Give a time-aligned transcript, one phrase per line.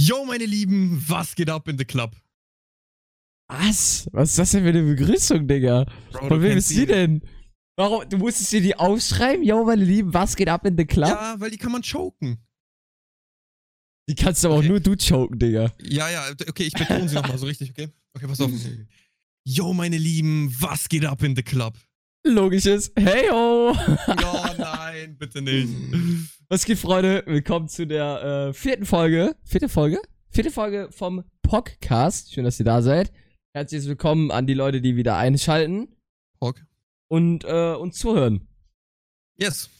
[0.00, 2.14] Yo, meine Lieben, was geht ab in the Club?
[3.48, 4.06] Was?
[4.12, 5.86] Was ist das denn für eine Begrüßung, Digga?
[6.12, 7.20] Bro, Von du wem ist die denn?
[7.76, 8.08] Warum?
[8.08, 9.42] Du musstest dir die aufschreiben?
[9.44, 11.08] Yo, meine Lieben, was geht ab in the Club?
[11.08, 12.38] Ja, weil die kann man choken.
[14.08, 14.68] Die kannst aber auch Okay.
[14.68, 15.72] nur du choken, Digga.
[15.82, 17.88] Ja, ja, okay, ich betone sie nochmal so richtig, okay?
[18.14, 18.52] Okay, pass auf.
[19.44, 21.76] Yo, meine Lieben, was geht ab in the Club?
[22.28, 22.92] Logisches.
[22.96, 23.72] Hey, ho!
[23.72, 25.68] Oh nein, bitte nicht.
[26.48, 27.22] Was geht, Freunde?
[27.26, 29.34] Willkommen zu der äh, vierten Folge.
[29.44, 30.00] Vierte Folge?
[30.30, 32.32] Vierte Folge vom Podcast.
[32.32, 33.12] Schön, dass ihr da seid.
[33.54, 35.88] Herzlich willkommen an die Leute, die wieder einschalten
[36.42, 36.64] Hawk.
[37.08, 38.46] und äh, uns zuhören.
[39.38, 39.70] Yes.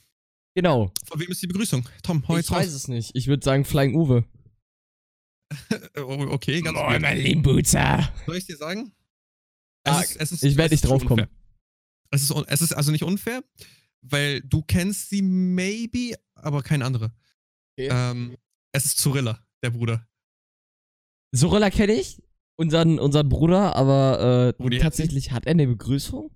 [0.54, 0.90] Genau.
[1.06, 1.86] Von wem ist die Begrüßung?
[2.02, 2.74] Tom, hau ich jetzt weiß raus.
[2.74, 3.10] es nicht.
[3.14, 4.24] Ich würde sagen Flying Uwe.
[5.96, 7.02] Oh, Okay, ganz Moin, gut.
[7.02, 8.10] mein lieben Boozer.
[8.26, 8.92] Soll ich dir sagen?
[9.84, 11.20] Ah, es ich werd es nicht ist drauf kommen.
[11.24, 11.37] unfair.
[12.10, 13.42] Es ist, es ist also nicht unfair,
[14.02, 17.12] weil du kennst sie maybe, aber kein andere.
[17.76, 17.88] Okay.
[17.90, 18.36] Ähm,
[18.72, 20.06] es ist Zurilla, der Bruder.
[21.32, 22.22] Sorella kenne ich,
[22.56, 24.78] unseren, unseren Bruder, aber äh, Brudi.
[24.78, 26.30] tatsächlich hat er eine Begrüßung?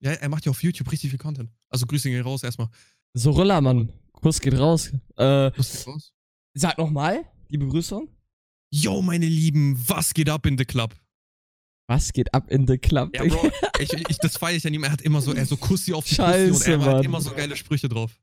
[0.00, 1.50] Ja, er macht ja auf YouTube richtig viel Content.
[1.68, 2.68] Also Grüße gehen raus erstmal.
[3.14, 3.92] Sorella, Mann.
[4.12, 4.92] Kuss geht raus.
[5.16, 6.12] Äh, Was geht raus?
[6.54, 8.08] sag nochmal die Begrüßung.
[8.70, 10.94] Yo, meine Lieben, was geht ab in the Club?
[11.88, 13.14] Was geht ab in the Club?
[13.14, 14.82] Ja, Bro, ich, ich, das feiere ich an ihm.
[14.84, 16.96] Er hat immer so, er so Kussi auf die Scheiße, Pussy und er Mann.
[16.96, 18.18] hat immer so geile Sprüche drauf.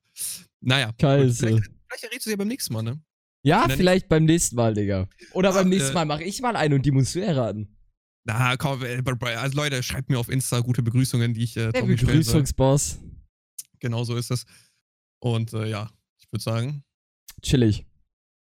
[0.60, 0.94] Naja.
[1.00, 1.48] Scheiße.
[1.48, 3.02] Vielleicht, vielleicht errätst du ja beim nächsten Mal, ne?
[3.46, 5.08] Ja, vielleicht beim nächsten Mal, Digga.
[5.34, 7.76] Oder Ah, beim nächsten äh, Mal mache ich mal einen und die musst du erraten.
[8.26, 9.02] Na, komm, äh,
[9.36, 11.96] also Leute, schreibt mir auf Insta gute Begrüßungen, die ich äh, Der Tommy.
[11.96, 13.00] Begrüßungsboss.
[13.80, 14.46] Genau so ist das.
[15.20, 15.90] Und äh, ja,
[16.20, 16.84] ich würde sagen,
[17.42, 17.86] Chillig.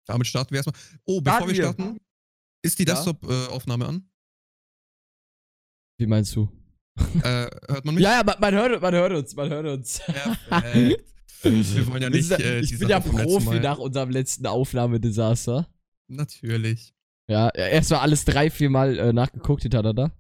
[0.06, 0.76] damit starten wir erstmal.
[1.06, 1.64] Oh, bevor Starten wir wir.
[1.74, 1.98] starten,
[2.64, 2.94] ist die Ja?
[2.94, 4.10] Desktop-Aufnahme an?
[5.98, 6.50] Wie meinst du?
[7.24, 8.04] äh, hört man mich?
[8.04, 10.00] Ja, ja, man, man, hört, man hört uns, man hört uns.
[10.00, 11.06] Perfekt.
[11.76, 12.32] Wir wollen ja nicht.
[12.32, 15.68] Äh, ich bin ja Profi nach unserem letzten Aufnahmedesaster.
[16.08, 16.94] Natürlich.
[17.28, 20.12] Ja, erstmal alles drei, vier Mal äh, nachgeguckt hintereinander.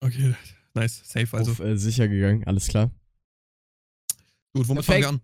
[0.00, 0.34] Okay,
[0.74, 1.02] nice.
[1.04, 1.52] Safe, also.
[1.52, 2.90] Auf äh, sicher gegangen, alles klar.
[4.52, 5.04] Gut, womit Perfekt.
[5.04, 5.20] fangen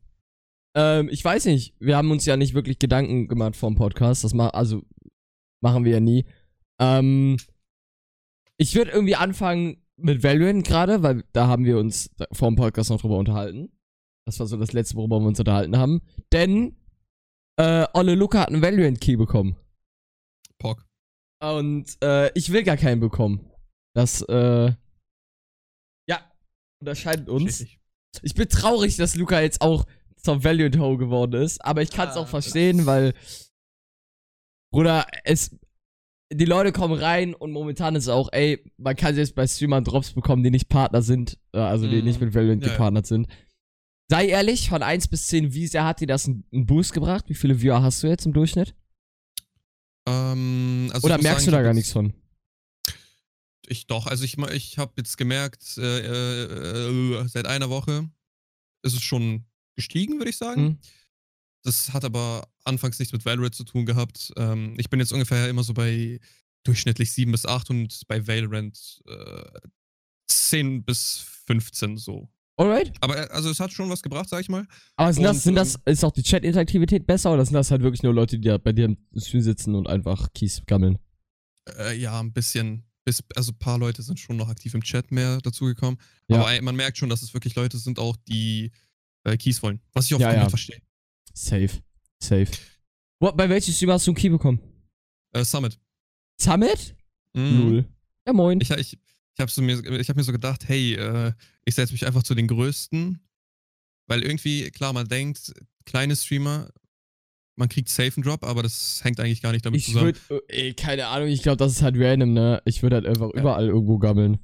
[0.75, 1.07] wir an?
[1.07, 4.25] Ähm, ich weiß nicht, wir haben uns ja nicht wirklich Gedanken gemacht vom Podcast.
[4.25, 4.83] Das ma also
[5.61, 6.25] machen wir ja nie.
[6.79, 7.37] Ähm,
[8.57, 12.91] ich würde irgendwie anfangen mit Valorant gerade, weil da haben wir uns vor dem Podcast
[12.91, 13.71] noch drüber unterhalten.
[14.27, 16.01] Das war so das letzte, worüber wir uns unterhalten haben.
[16.33, 16.77] Denn
[17.59, 19.57] äh, Olle Luca hat einen Valorant-Key bekommen.
[20.59, 20.87] Pork.
[21.43, 23.51] Und äh, ich will gar keinen bekommen.
[23.95, 24.73] Das, äh,
[26.09, 26.33] ja,
[26.81, 27.61] unterscheidet uns.
[27.61, 27.81] Richtig.
[28.23, 32.09] Ich bin traurig, dass Luca jetzt auch zum Valiant Ho geworden ist, aber ich kann
[32.09, 33.15] es Ah, auch verstehen, weil
[34.73, 35.57] Bruder, es
[36.33, 40.13] die Leute kommen rein und momentan ist auch, ey, man kann jetzt bei Streamern Drops
[40.13, 42.05] bekommen, die nicht Partner sind, äh, also die Mhm.
[42.05, 43.27] nicht mit Valiant Ja, gepartnert sind.
[44.09, 47.25] Sei ehrlich, von 1 bis 10, wie sehr hat dir das einen Boost gebracht?
[47.29, 48.75] Wie viele Viewer hast du jetzt im Durchschnitt?
[50.09, 52.13] Ähm, also Oder merkst sagen, du da gar nichts von?
[53.67, 58.09] Ich doch, also ich, ich habe jetzt gemerkt, äh, äh, seit einer Woche
[58.83, 59.45] ist es schon
[59.77, 60.61] gestiegen, würde ich sagen.
[60.63, 60.79] Hm?
[61.63, 64.33] Das hat aber anfangs nichts mit Valorant zu tun gehabt.
[64.37, 66.19] Ähm, ich bin jetzt ungefähr immer so bei
[66.65, 69.61] durchschnittlich 7 bis 8 und bei Valorant äh,
[70.29, 72.29] 10 bis 15 so.
[72.57, 72.93] Alright.
[73.01, 74.67] Aber äh, also es hat schon was gebracht, sag ich mal.
[74.97, 77.71] Aber sind das, Und, sind das, ähm, ist auch die Chat-Interaktivität besser oder sind das
[77.71, 80.99] halt wirklich nur Leute, die da bei dir im Stream sitzen und einfach Keys gammeln?
[81.79, 82.85] Äh, ja, ein bisschen.
[83.05, 85.99] Bis, also ein paar Leute sind schon noch aktiv im Chat mehr dazugekommen.
[86.29, 86.43] Ja.
[86.43, 88.73] Aber man merkt schon, dass es wirklich Leute sind, auch die
[89.25, 89.81] äh, Keys wollen.
[89.95, 90.49] Was ich auch Ja, ja.
[90.51, 90.81] verstehe.
[91.35, 91.71] Safe.
[92.23, 92.49] Safe.
[93.21, 94.61] Wo, bei welchem Streamer hast du einen Key bekommen?
[95.33, 95.79] Äh, Summit.
[96.41, 96.97] Summit?
[97.35, 97.59] Mhm.
[97.61, 97.85] Null.
[98.27, 98.61] Ja, moin.
[98.61, 101.33] Ich, ich, ich habe so mir, ich hab mir so gedacht, hey, äh,
[101.65, 103.21] ich setze mich einfach zu den Größten.
[104.07, 105.53] Weil irgendwie, klar, man denkt,
[105.85, 106.69] kleine Streamer,
[107.57, 110.15] man kriegt safe einen Drop, aber das hängt eigentlich gar nicht damit Ich zusammen.
[110.29, 112.61] würde, ey, keine Ahnung, ich glaube, das ist halt random, ne?
[112.65, 113.41] Ich würde halt einfach Ja.
[113.41, 114.39] überall irgendwo gammeln.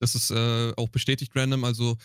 [0.00, 1.96] Das ist äh, auch bestätigt random, also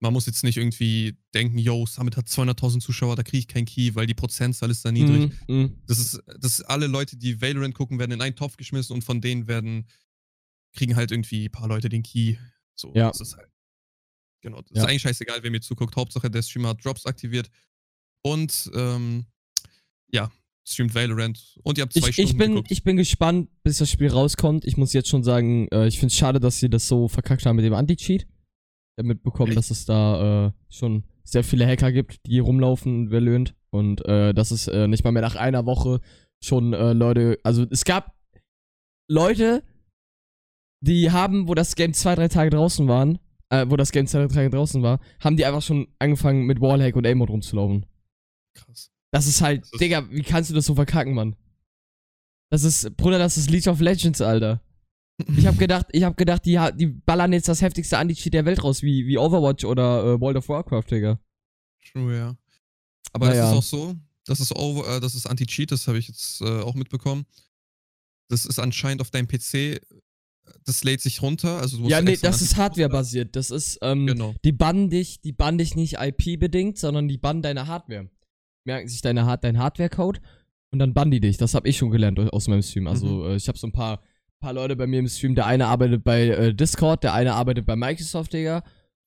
[0.00, 3.64] man muss jetzt nicht irgendwie denken, yo, Summit hat 200.000 Zuschauer, da kriege ich keinen
[3.64, 5.32] Key, weil die Prozentzahl ist da niedrig.
[5.48, 5.82] Mhm, mhm.
[5.86, 9.02] Das ist, das ist alle Leute, die Valorant gucken, werden in einen Topf geschmissen und
[9.02, 9.86] von denen werden,
[10.74, 12.36] kriegen halt irgendwie ein paar Leute den Key.
[12.74, 13.08] So, Ja.
[13.08, 13.48] das ist halt.
[14.42, 14.60] Genau.
[14.62, 14.82] Das Ja.
[14.82, 15.96] ist eigentlich scheißegal, wer mir zuguckt.
[15.96, 17.48] Hauptsache, der Streamer hat Drops aktiviert.
[18.22, 19.24] Und, ähm,
[20.10, 20.30] ja,
[20.66, 21.58] streamt Valorant.
[21.62, 22.70] Und ihr habt zwei Ich, Stunden ich, bin, geguckt.
[22.70, 24.64] ich bin gespannt, bis das Spiel rauskommt.
[24.66, 27.46] Ich muss jetzt schon sagen, äh, ich finde es schade, dass sie das so verkackt
[27.46, 28.26] haben mit dem Anti-Cheat.
[28.98, 33.54] Habe mitbekommen, dass es da äh, schon sehr viele Hacker gibt, die rumlaufen in Valorant.
[33.70, 36.00] Und äh, dass es äh, nicht mal mehr nach einer Woche
[36.42, 38.14] schon äh, Leute, also es gab
[39.08, 39.64] Leute,
[40.80, 43.18] die haben, wo das Game zwei, drei Tage draußen waren,
[43.50, 46.60] äh, wo das Game zwei, drei Tage draußen war, haben die einfach schon angefangen mit
[46.60, 47.86] Wallhack und Aimod rumzulaufen.
[48.54, 48.92] Krass.
[49.12, 51.34] Das ist halt, Das ist- Digga, wie kannst du das so verkacken, Mann?
[52.50, 54.60] Das ist, Bruder, das ist League of Legends, Alter.
[55.36, 58.62] Ich hab gedacht, ich hab gedacht, die, die ballern jetzt das heftigste Anti-Cheat der Welt
[58.64, 61.20] raus, wie, wie Overwatch oder äh, World of Warcraft, Digga.
[61.92, 62.36] True, ja.
[63.12, 63.44] Aber Naja.
[63.44, 63.94] es ist auch so,
[64.26, 67.26] das ist, over, äh, das ist Anti-Cheat, das habe ich jetzt äh, auch mitbekommen.
[68.28, 69.80] Das ist anscheinend auf deinem PC, äh,
[70.66, 71.58] das lädt sich runter.
[71.60, 73.36] Also Ja, nee, das ist Hardware-basiert.
[73.36, 74.06] Das ist, ähm.
[74.08, 74.34] Genau.
[74.44, 78.10] die bannen dich, die bannen dich nicht IP-bedingt, sondern die bannen deine Hardware.
[78.66, 80.20] Merken sich deine dein Hardware-Code
[80.72, 81.36] und dann bannen die dich.
[81.36, 82.88] Das habe ich schon gelernt aus meinem Stream.
[82.88, 83.26] Also Mhm.
[83.26, 84.02] äh, ich habe so ein paar,
[84.44, 85.34] paar Leute bei mir im Stream.
[85.34, 88.62] Der eine arbeitet bei äh, Discord, der eine arbeitet bei Microsoft, Digga.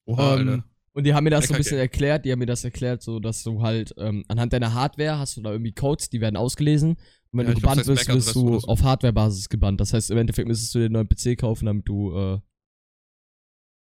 [0.06, 0.64] Oha, Ähm,
[0.94, 3.20] und die haben mir das so ein bisschen erklärt, die haben mir das erklärt, so
[3.20, 6.92] dass du halt ähm, anhand deiner Hardware hast du da irgendwie Codes, die werden ausgelesen.
[7.32, 9.80] Und wenn Ja, du glaub, gebannt heißt wirst, wirst du auf Hardware-Basis gebannt.
[9.80, 12.40] Das heißt, im Endeffekt müsstest du dir einen neuen PC kaufen, damit du äh,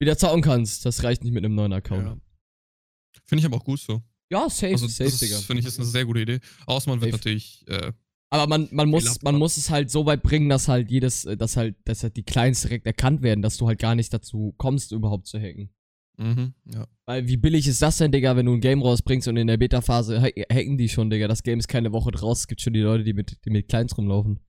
[0.00, 0.84] wieder zocken kannst.
[0.84, 2.04] Das reicht nicht mit einem neuen Account.
[2.06, 2.16] Ja.
[3.24, 4.02] Finde ich aber auch gut so.
[4.30, 5.38] Ja, safe, Also, safe, das Digga.
[5.38, 6.40] finde ich, ist eine sehr gute Idee.
[6.66, 7.18] Außer man wird Safe.
[7.24, 7.64] natürlich.
[7.68, 7.92] Äh,
[8.30, 11.36] Aber man, man, muss, man muss es halt so weit bringen, dass halt jedes, äh,
[11.36, 14.54] dass halt, dass halt die Clients direkt erkannt werden, dass du halt gar nicht dazu
[14.58, 15.70] kommst, überhaupt zu hacken.
[16.18, 16.86] mhm, ja.
[17.06, 19.56] Weil wie billig ist das denn, Digga, wenn du ein Game rausbringst und in der
[19.56, 21.26] Beta-Phase ha- hacken die schon, Digga.
[21.26, 22.40] Das Game ist keine Woche draus.
[22.40, 24.40] Es gibt schon die Leute, die mit, die mit Clients rumlaufen.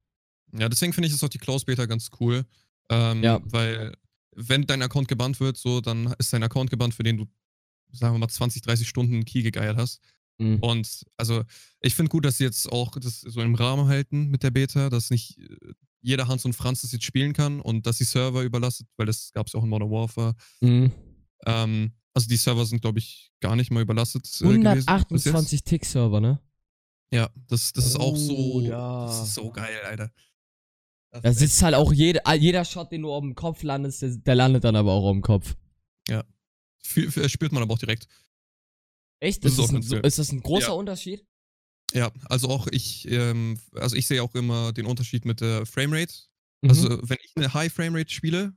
[0.58, 2.46] Ja, deswegen finde ich es auch die Close Beta ganz cool.
[2.90, 3.40] Ähm, Ja.
[3.46, 3.94] Weil,
[4.36, 7.26] wenn dein Account gebannt wird, so, dann ist dein Account gebannt, für den du,
[7.94, 10.02] sagen wir mal, 20, 30 Stunden Key gegeiert hast.
[10.40, 10.60] Mhm.
[10.62, 11.44] Und also,
[11.82, 14.90] ich finde gut, dass sie jetzt auch das so im Rahmen halten mit der Beta,
[14.90, 15.48] dass nicht äh,
[16.02, 19.32] jeder Hans und Franz das jetzt spielen kann und dass die Server überlastet, weil das
[19.34, 20.34] gab es ja auch in Modern Warfare.
[20.62, 20.92] Mhm.
[21.46, 24.26] Ähm, also die Server sind, glaube ich, gar nicht mal überlastet.
[24.42, 24.88] Äh, gewesen bis jetzt.
[24.88, 26.40] 128 Tick-Server, ne?
[27.12, 28.36] Ja, das, das ist auch so.
[28.36, 29.08] Oh, ja.
[29.08, 30.12] Das ist so geil, Alter.
[31.12, 34.10] Das Da sitzt halt auch jede, jeder Shot, den du auf dem Kopf landest, der,
[34.16, 35.56] der landet dann aber auch auf dem Kopf.
[36.82, 38.08] Fü- fü- spürt man aber auch direkt.
[39.20, 39.44] Echt?
[39.44, 40.74] Das Ist ist das, ein, so, ist das ein großer Ja.
[40.74, 41.26] Unterschied?
[41.94, 46.14] Ja, also auch ich, ähm, also ich sehe auch immer den Unterschied mit der Framerate.
[46.62, 46.70] Mhm.
[46.70, 48.54] Also wenn ich eine High Framerate spiele,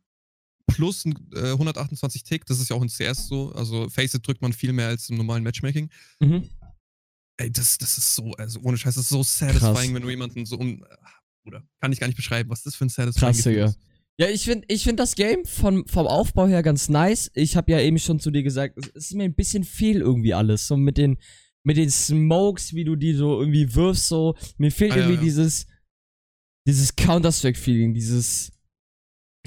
[0.67, 4.43] plus ein, äh, 128 Tick, das ist ja auch in CS so, also Faceit drückt
[4.43, 5.91] man viel mehr als im normalen Matchmaking.
[6.21, 6.49] mhm.
[7.39, 10.45] Ey, das, das ist so, also ohne Scheiß, das ist so satisfying, wenn du jemanden
[10.45, 10.85] so um,
[11.43, 13.79] Bruder, kann ich gar nicht beschreiben, was das für ein satisfying Krass, ist.
[14.21, 17.31] Ja, ich finde ich find das Game von, vom Aufbau her ganz nice.
[17.35, 20.35] Ich habe ja eben schon zu dir gesagt, es ist mir ein bisschen viel irgendwie
[20.35, 20.67] alles.
[20.67, 21.19] So mit den,
[21.65, 24.37] mit den Smokes, wie du die so irgendwie wirfst, so.
[24.59, 25.23] Mir fehlt Ah, ja, irgendwie ja.
[25.25, 25.67] dieses,
[26.67, 28.53] dieses Counter-Strike-Feeling, dieses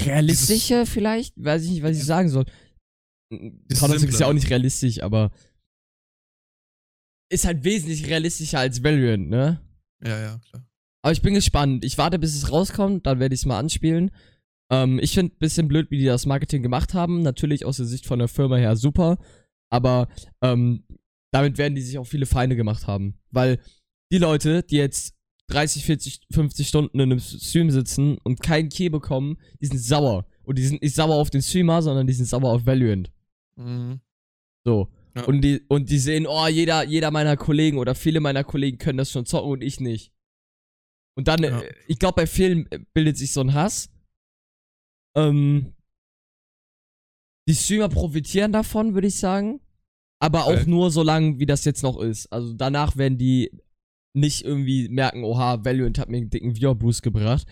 [0.01, 1.33] realistische vielleicht?
[1.37, 2.45] Weiß ich nicht, was ich sagen soll.
[3.29, 5.31] Counter-Strike ist ja auch nicht realistisch, aber
[7.31, 9.61] ist halt wesentlich realistischer als Valorant, ne?
[10.03, 10.67] Ja, ja, klar.
[11.01, 11.85] Aber ich bin gespannt.
[11.85, 14.11] Ich warte, bis es rauskommt, dann werde ich es mal anspielen.
[14.71, 17.21] Ähm, ich finde ein bisschen blöd, wie die das Marketing gemacht haben.
[17.21, 19.17] Natürlich aus der Sicht von der Firma her super.
[19.69, 20.07] Aber
[20.41, 20.83] ähm,
[21.31, 23.19] damit werden die sich auch viele Feinde gemacht haben.
[23.31, 23.59] Weil
[24.11, 25.15] die Leute, die jetzt
[25.47, 30.25] 30, 40, 50 Stunden in einem Stream sitzen und keinen Key bekommen, die sind sauer.
[30.43, 33.11] Und die sind nicht sauer auf den Streamer, sondern die sind sauer auf Valorant.
[33.55, 33.99] Mhm.
[34.63, 34.89] So.
[35.15, 35.23] Ja.
[35.25, 38.97] Und, die, und die sehen, oh, jeder, jeder meiner Kollegen oder viele meiner Kollegen können
[38.97, 40.11] das schon zocken und ich nicht.
[41.15, 41.61] Und dann, Ja.
[41.61, 43.89] äh, ich glaube, bei vielen äh, bildet sich so ein Hass.
[45.15, 45.73] Ähm,
[47.47, 49.59] die Streamer profitieren davon, würde ich sagen.
[50.19, 50.69] Aber auch Okay.
[50.69, 52.27] nur so lange, wie das jetzt noch ist.
[52.27, 53.51] Also danach werden die
[54.15, 57.45] nicht irgendwie merken, oha, Valorant hat mir einen dicken Viewer-Boost gebracht.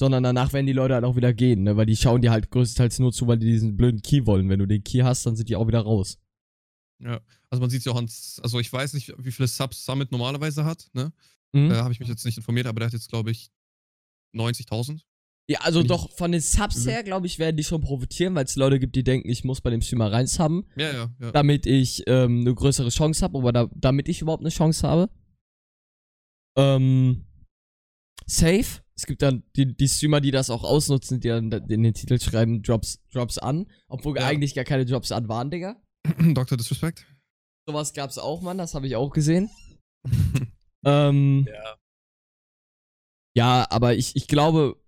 [0.00, 1.76] Sondern danach werden die Leute halt auch wieder gehen, ne?
[1.76, 4.48] Weil die schauen dir halt größtenteils nur zu, weil die diesen blöden Key wollen.
[4.48, 6.20] Wenn du den Key hast, dann sind die auch wieder raus.
[7.02, 7.20] Ja.
[7.50, 8.04] Also man sieht es ja auch an,
[8.42, 11.12] also ich weiß nicht, wie viele Subs Summit normalerweise hat, ne?
[11.52, 11.70] Mhm.
[11.72, 13.50] Äh, Habe ich mich jetzt nicht informiert, aber der hat jetzt, glaube ich,
[14.36, 15.00] 90.000.
[15.50, 18.54] Ja, also doch von den Subs her, glaube ich, werden die schon profitieren, weil es
[18.56, 21.32] Leute gibt, die denken, ich muss bei dem Streamer reins haben, Ja, ja, ja.
[21.32, 25.08] damit ich ähm, eine größere Chance habe, oder da, damit ich überhaupt eine Chance habe.
[26.58, 27.24] Ähm,
[28.26, 28.82] safe.
[28.94, 32.20] Es gibt dann die, die Streamer, die das auch ausnutzen, die dann in den Titel
[32.20, 34.26] schreiben, Drops, Drops an, obwohl Ja.
[34.26, 35.80] eigentlich gar keine Drops an waren, Digga.
[36.34, 36.58] Dr.
[36.58, 37.06] Disrespect.
[37.66, 39.48] Sowas gab's auch, Mann, das habe ich auch gesehen.
[40.84, 41.76] Ähm, Ja.
[43.36, 44.80] Ja, aber ich, ich glaube,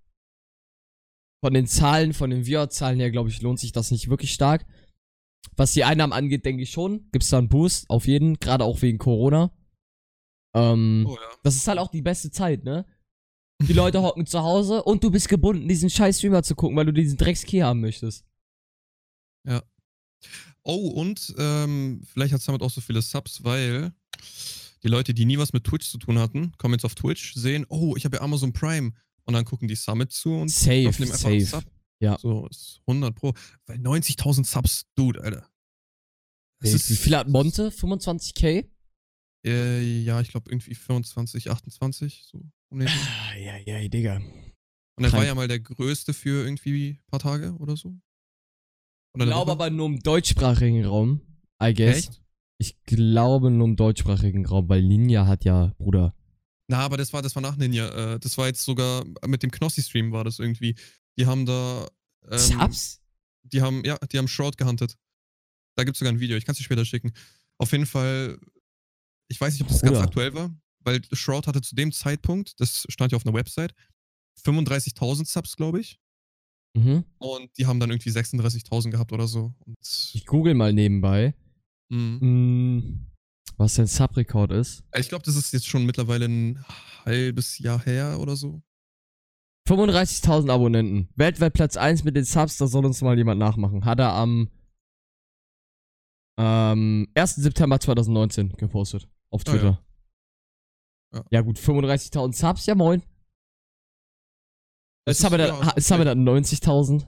[1.42, 4.66] von den Zahlen, von den Viewer-Zahlen her, glaube ich, lohnt sich das nicht wirklich stark.
[5.56, 7.08] Was die Einnahmen angeht, denke ich schon.
[7.12, 9.50] Gibt es da einen Boost, auf jeden, gerade auch wegen Corona.
[10.54, 11.30] Ähm, Oh ja.
[11.42, 12.84] Das ist halt auch die beste Zeit, ne?
[13.62, 16.86] Die Leute hocken zu Hause und du bist gebunden, diesen scheiß Streamer zu gucken, weil
[16.86, 18.24] du diesen Dreckskey haben möchtest.
[20.62, 23.92] Oh, und ähm, vielleicht hat es damit auch so viele Subs, weil
[24.82, 27.64] die Leute, die nie was mit Twitch zu tun hatten, kommen jetzt auf Twitch, sehen,
[27.68, 28.92] oh, ich habe ja Amazon Prime.
[29.24, 31.40] Und dann gucken die Summit zu und Safe, dem einfach safe.
[31.40, 31.64] Sub.
[32.00, 32.18] Ja.
[32.18, 33.32] So, ist 100 Pro.
[33.66, 35.46] Weil 90.000 Subs, Dude, Alter.
[36.60, 37.68] Das Wie viel hat Monte?
[37.68, 38.66] 25k?
[39.44, 42.88] Äh, ja, ich glaube irgendwie 25, 28, so um den.
[42.88, 44.20] Ah, ja, ja, Digga.
[44.96, 47.98] Und er war ja mal der Größte für irgendwie ein paar Tage oder so.
[49.16, 51.20] Ich glaube aber nur im deutschsprachigen Raum,
[51.62, 51.96] I guess.
[51.96, 52.22] Echt?
[52.58, 56.14] Ich glaube nur im deutschsprachigen Raum, weil Ninja hat ja, Bruder.
[56.70, 57.88] Na, aber das war, das war nach Ninja.
[58.14, 60.76] Äh, das war jetzt sogar mit dem Knossi-Stream war das irgendwie.
[61.18, 61.88] Die haben da.
[62.30, 63.00] Ähm, Subs?
[63.42, 64.96] Die haben, ja, die haben Shroud gehuntet.
[65.74, 67.12] Da gibt es sogar ein Video, ich kann es dir später schicken.
[67.58, 68.38] Auf jeden Fall,
[69.28, 70.04] ich weiß nicht, ob das ganz Bruder.
[70.04, 73.74] aktuell war, weil Shroud hatte zu dem Zeitpunkt, das stand ja auf einer Website,
[74.44, 75.98] 35.000 Subs, glaube ich.
[76.74, 77.04] Mhm.
[77.18, 79.54] Und die haben dann irgendwie 36.000 gehabt oder so.
[79.66, 79.76] Und,
[80.14, 81.34] Ich google mal nebenbei,
[81.88, 83.09] mh.
[83.60, 84.82] Was denn Subrekord ist.
[84.96, 86.64] ich glaube, das ist jetzt schon mittlerweile ein
[87.04, 88.62] halbes Jahr her oder so.
[89.68, 91.08] 35.000 Abonnenten.
[91.14, 93.84] Weltweit Platz 1 mit den Subs, da soll uns mal jemand nachmachen.
[93.84, 94.48] Hat er am
[96.38, 97.36] ähm, 1.
[97.36, 99.06] September 2019 gepostet.
[99.30, 99.52] Auf Ah, ja.
[99.52, 99.84] Twitter.
[101.14, 101.24] Ja.
[101.30, 101.40] ja.
[101.42, 103.02] gut, 35.000 Subs, ja moin.
[105.06, 107.06] Jetzt haben wir dann, ja, jetzt haben wir dann 90.000.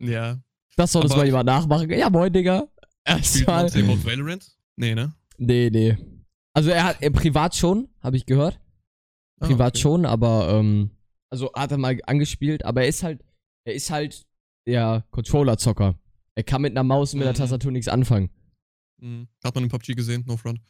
[0.00, 0.38] Ja.
[0.76, 1.90] Das soll uns mal jemand nachmachen.
[1.90, 2.68] Ja moin, Digga.
[3.04, 3.72] Erstmal.
[3.72, 4.54] Valorant?
[4.76, 5.14] Nee, ne?
[5.38, 5.96] Nee, nee.
[6.54, 8.60] Also er hat, äh, privat schon, habe ich gehört.
[9.40, 9.82] Ah, Privat okay.
[9.82, 10.90] schon, aber, ähm,
[11.30, 13.24] also hat er mal angespielt, aber er ist halt,
[13.64, 14.26] er ist halt
[14.66, 15.96] der Controller-Zocker.
[16.34, 17.38] Er kann mit einer Maus und mit einer Mhm.
[17.38, 18.30] Tastatur nichts anfangen.
[19.00, 19.28] Mhm.
[19.44, 20.60] Hat man in PUBG gesehen, no front.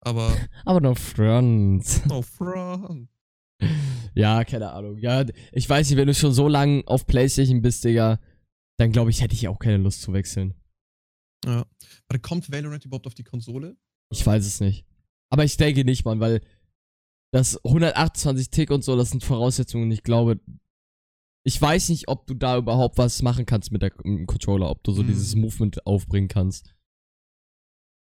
[0.00, 2.06] Aber Aber no front.
[2.06, 3.08] no front.
[4.14, 4.98] ja, keine Ahnung.
[4.98, 8.18] Ja, ich weiß nicht, wenn du schon so lange auf Playstation bist, Digga,
[8.78, 10.54] dann glaube ich, hätte ich auch keine Lust zu wechseln.
[11.44, 11.64] Ja.
[12.08, 13.76] Warte, kommt Valorant überhaupt auf die Konsole?
[14.10, 14.84] Ich weiß es nicht.
[15.30, 16.40] Aber ich denke nicht, Mann, weil
[17.32, 19.90] das 128 Tick und so, das sind Voraussetzungen.
[19.90, 20.40] Ich glaube,
[21.44, 24.70] ich weiß nicht, ob du da überhaupt was machen kannst mit, der, mit dem Controller,
[24.70, 25.08] ob du so Mhm.
[25.08, 26.74] dieses Movement aufbringen kannst.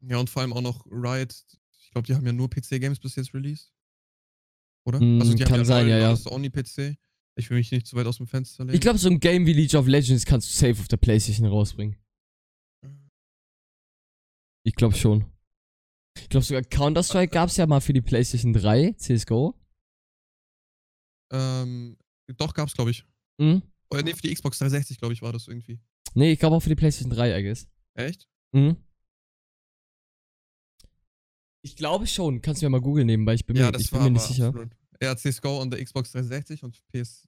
[0.01, 1.33] Ja, und vor allem auch noch Riot.
[1.81, 3.71] Ich glaube, die haben ja nur PC-Games bis jetzt released.
[4.85, 4.99] Oder?
[4.99, 6.09] Mm, also die kann haben sein, ja, ja.
[6.11, 6.97] Das Only-PC.
[7.37, 8.75] Ich will mich nicht zu weit aus dem Fenster legen.
[8.75, 11.47] Ich glaube, so ein Game wie League of Legends kannst du safe auf der Playstation
[11.47, 11.97] rausbringen.
[14.63, 15.25] Ich glaube schon.
[16.19, 19.53] Ich glaube sogar Counter-Strike gab es ja mal für die Playstation 3, CSGO.
[21.31, 21.97] ähm,
[22.37, 23.05] doch, gab's, glaube ich.
[23.37, 23.61] Mhm.
[23.91, 25.79] Oder nee, für die Xbox 360, glaube ich, war das irgendwie.
[26.13, 27.67] Nee, ich glaube auch für die Playstation 3, I guess.
[27.93, 28.27] Echt?
[28.53, 28.77] Mhm.
[31.63, 32.41] Ich glaube schon.
[32.41, 34.47] Kannst du mir mal googeln nehmen, weil ich bin mir, ich bin mir nicht sicher.
[34.47, 34.75] absolut.
[35.01, 37.27] Ja, CSGO und der Xbox 360 und PS.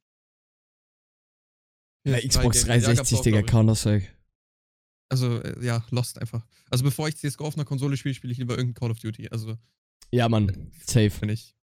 [2.05, 2.81] Ja, PS3 Xbox Gaming.
[2.81, 3.41] Ja, gab's 360, auch, Digga.
[3.41, 4.16] Counter-Strike.
[5.09, 6.45] Also, äh, ja, Lost einfach.
[6.69, 9.29] Also, bevor ich CSGO auf einer Konsole spiele, spiele ich lieber irgendein Call of Duty.
[9.29, 9.57] Also,
[10.11, 10.71] Ja, Mann.
[10.85, 11.09] Safe.
[11.09, 11.55] finde ich.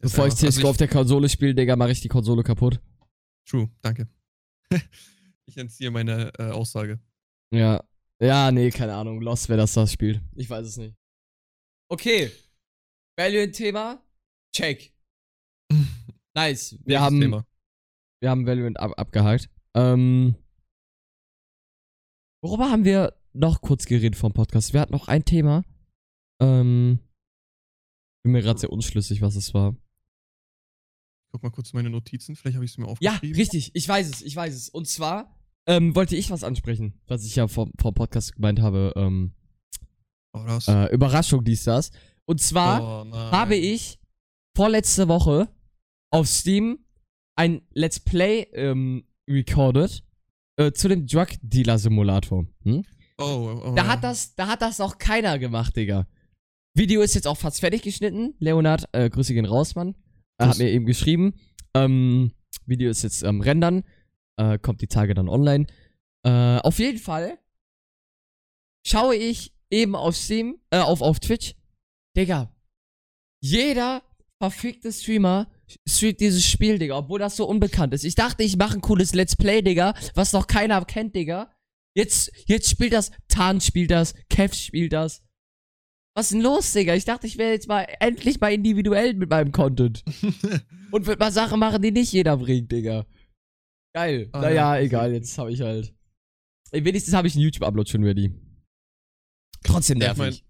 [0.00, 2.80] Bevor ich CSGO also auf der Konsole spiele, Digga, mache ich die Konsole kaputt.
[3.46, 4.08] True, danke.
[5.46, 7.00] ich entziehe meine äh, Aussage.
[7.50, 7.82] Ja.
[8.20, 9.20] Ja, nee, keine Ahnung.
[9.20, 10.20] Lost, wer das das spielt.
[10.34, 10.94] Ich weiß es nicht.
[11.88, 12.30] Okay.
[13.16, 14.02] Valorant-Thema?
[14.54, 14.92] Check.
[16.36, 16.76] Nice.
[16.84, 17.46] Wir haben, Thema.
[18.20, 19.48] wir haben Valorant ab, abgehakt.
[19.74, 20.34] Ähm,
[22.44, 24.72] worüber haben wir noch kurz geredet vom Podcast?
[24.74, 25.64] Wir hatten noch ein Thema.
[26.40, 26.98] Ähm,
[28.22, 29.74] bin mir gerade sehr unschlüssig, was es war.
[31.32, 33.36] Guck mal kurz meine Notizen, vielleicht habe ich es mir Ja, aufgeschrieben.
[33.36, 33.70] richtig.
[33.74, 34.68] Ich weiß es, ich weiß es.
[34.68, 35.36] Und zwar
[35.66, 38.92] ähm, wollte ich was ansprechen, was ich ja vom, vom Podcast gemeint habe.
[38.96, 39.32] Ähm,
[40.36, 40.66] Oh, das.
[40.68, 41.92] äh, Überraschung, dies, das.
[42.24, 44.00] Und zwar oh, habe ich
[44.56, 45.48] vorletzte Woche
[46.12, 46.84] auf Steam
[47.36, 50.04] ein Let's Play ähm, recorded
[50.56, 52.46] äh, zu dem Drug Dealer Simulator.
[52.62, 52.84] Hm?
[53.18, 56.06] Oh, oh, oh, Da hat das, da hat das noch keiner gemacht, Digga.
[56.74, 58.34] Video ist jetzt auch fast fertig geschnitten.
[58.40, 59.94] Leonard, äh, Grüße gehen raus, Mann.
[60.38, 61.34] Er hat mir eben geschrieben.
[61.74, 62.32] Ähm,
[62.66, 63.84] Video ist jetzt am Rendern.
[64.36, 65.66] Äh, kommt die Tage dann online.
[66.24, 67.38] Äh, auf jeden Fall
[68.84, 71.54] schaue ich eben auf Steam, äh, auf, auf Twitch.
[72.16, 72.52] Digga,
[73.40, 74.02] jeder
[74.40, 75.48] verfickte Streamer
[75.88, 78.04] streamt dieses Spiel, Digga, obwohl das so unbekannt ist.
[78.04, 81.50] Ich dachte, ich mache ein cooles Let's Play, Digga, was noch keiner kennt, Digga.
[81.96, 85.22] Jetzt, jetzt spielt das, Tan spielt das, Kev spielt das.
[86.16, 86.94] Was ist denn los, Digga?
[86.94, 90.04] Ich dachte, ich wäre jetzt mal endlich mal individuell mit meinem Content.
[90.90, 93.06] Und würde mal Sachen machen, die nicht jeder bringt, Digga.
[93.94, 94.28] Geil.
[94.32, 95.94] Ah, naja, ja, egal, jetzt habe ich halt.
[96.72, 98.32] Wenigstens habe ich einen YouTube-Upload schon ready.
[99.62, 100.44] Trotzdem Ja, ich nervig.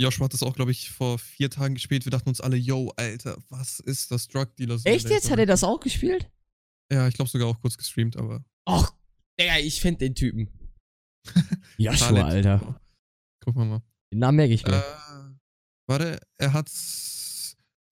[0.00, 2.06] Joshua hat das auch, glaube ich, vor vier Tagen gespielt.
[2.06, 5.30] Wir dachten uns alle, yo, Alter, was ist das Drug Dealer Echt jetzt?
[5.30, 6.30] Hat er das auch gespielt?
[6.90, 8.42] Ja, ich glaube sogar auch kurz gestreamt, aber.
[8.66, 8.94] Och,
[9.38, 10.48] Digga, ich finde den Typen.
[11.76, 12.30] Joshua, Talent.
[12.30, 12.80] Alter.
[13.40, 13.82] Guck mal mal.
[14.10, 14.78] Den Namen merke ich mir.
[14.78, 14.82] Äh,
[15.86, 16.70] warte, er hat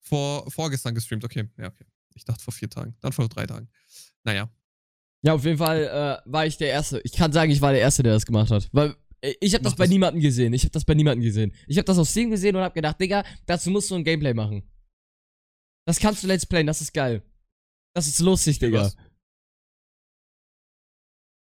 [0.01, 1.23] vor, vorgestern gestreamt.
[1.23, 1.85] Okay, ja, okay.
[2.15, 2.95] Ich dachte vor vier Tagen.
[3.01, 3.69] Dann vor drei Tagen.
[4.23, 4.49] Naja.
[5.21, 5.83] Ja, auf jeden Fall
[6.25, 7.01] äh, war ich der Erste.
[7.03, 8.67] Ich kann sagen, ich war der Erste, der das gemacht hat.
[8.71, 9.89] Weil Ich habe das bei das.
[9.89, 10.53] niemandem gesehen.
[10.53, 11.53] Ich habe das bei niemandem gesehen.
[11.67, 14.33] Ich habe das auf Steam gesehen und habe gedacht, Digga, dazu musst du ein Gameplay
[14.33, 14.63] machen.
[15.85, 17.23] Das kannst du Let's Playen, das ist geil.
[17.93, 18.83] Das ist lustig, Digga.
[18.83, 18.95] Was?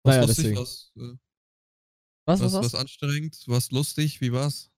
[0.05, 0.57] Naja, Was lustig, deswegen.
[0.57, 1.17] was, äh,
[2.25, 4.69] Was, was, was, was anstrengend, was lustig, wie war's?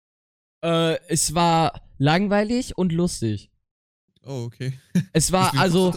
[0.63, 3.51] Äh, es war langweilig und lustig.
[4.23, 4.79] Oh, okay.
[5.13, 5.93] Es war, also,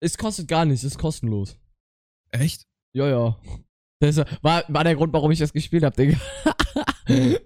[0.00, 1.56] es kostet gar nichts, es ist kostenlos.
[2.30, 2.66] Echt?
[2.92, 3.40] Ja, ja.
[4.00, 6.18] Das war, war der Grund, warum ich das gespielt habe, Digga.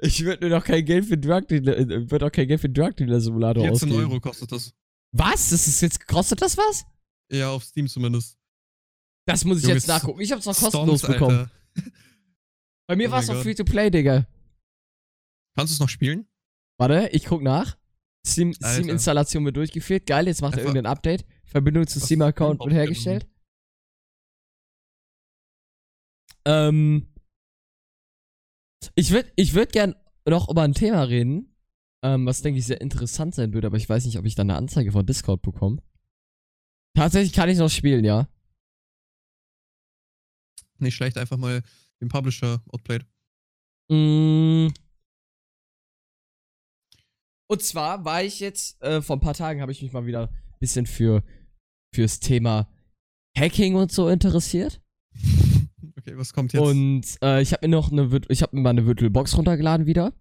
[0.00, 2.68] ich würde nur noch kein Geld für Drug Dealer, äh, würde auch kein Geld für
[2.68, 4.10] Drug Dealer Simulator 14 ausgeben.
[4.10, 4.72] Euro kostet das.
[5.12, 5.50] Was?
[5.50, 6.84] Das ist jetzt, kostet das was?
[7.32, 8.38] Ja, auf Steam zumindest.
[9.26, 10.20] Das muss ich Junge, jetzt nachgucken.
[10.20, 11.50] Ich hab's noch kostenlos Stonks, bekommen.
[12.86, 14.26] Bei mir Oh war es noch free to play, Digga.
[15.56, 16.26] Kannst du es noch spielen?
[16.78, 17.76] Warte, ich guck nach.
[18.26, 20.06] Steam-Installation wird durchgeführt.
[20.06, 21.24] Geil, jetzt macht er Einfach- irgendein Update.
[21.44, 23.26] Verbindung zu Steam-Account wird hergestellt.
[26.44, 27.08] Ähm.
[28.94, 29.94] Ich würde ich würd gern
[30.26, 31.54] noch über ein Thema reden,
[32.02, 34.50] ähm, was denke ich sehr interessant sein würde, aber ich weiß nicht, ob ich dann
[34.50, 35.80] eine Anzeige von Discord bekomme.
[36.94, 38.28] Tatsächlich kann ich noch spielen, ja.
[40.78, 41.62] Nicht schlecht, einfach mal
[42.00, 43.06] den Publisher outplayed.
[43.88, 44.68] Mm.
[47.48, 50.28] Und zwar war ich jetzt, äh, vor ein paar Tagen habe ich mich mal wieder
[50.28, 51.22] ein bisschen für
[51.94, 52.68] fürs Thema
[53.36, 54.81] Hacking und so interessiert.
[56.06, 56.62] Okay, was kommt jetzt?
[56.62, 60.12] Und äh, ich habe mir noch eine, ich habe mir mal eine VirtualBox runtergeladen wieder.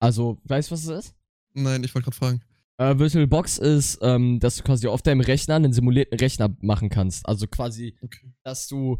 [0.00, 1.14] Also, weißt du, was es ist?
[1.54, 2.40] Nein, ich wollte gerade fragen.
[2.78, 7.26] Äh, VirtualBox ist, ähm, dass du quasi auf deinem Rechner einen simulierten Rechner machen kannst.
[7.28, 8.32] Also quasi, Okay.
[8.42, 8.98] dass du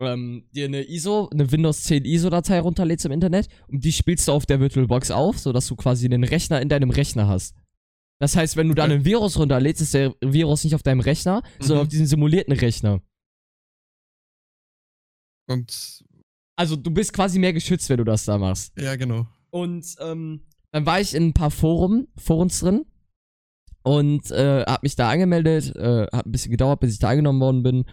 [0.00, 4.32] ähm, dir eine ISO, eine Windows 10 ISO-Datei runterlädst im Internet und die spielst du
[4.32, 7.54] auf der VirtualBox auf, sodass du quasi einen Rechner in deinem Rechner hast.
[8.20, 8.92] Das heißt, wenn du Okay.
[8.92, 11.82] ein Virus runterlädst, ist der Virus nicht auf deinem Rechner, sondern Mhm.
[11.82, 13.02] auf diesem simulierten Rechner.
[15.48, 16.04] Und
[16.56, 18.72] Also du bist quasi mehr geschützt, wenn du das da machst.
[18.78, 19.26] ja, genau.
[19.50, 22.84] Und ähm, dann war ich in ein paar Foren, Forums drin
[23.82, 25.74] und äh, hab mich da angemeldet.
[25.74, 27.84] Äh, hat ein bisschen gedauert, bis ich da angenommen worden bin.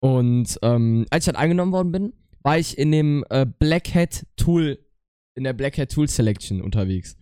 [0.00, 2.12] Und ähm, als ich dann angenommen worden bin,
[2.42, 4.78] war ich in dem äh, Black Hat Tool,
[5.36, 7.16] in der Black Hat Tool Selection unterwegs.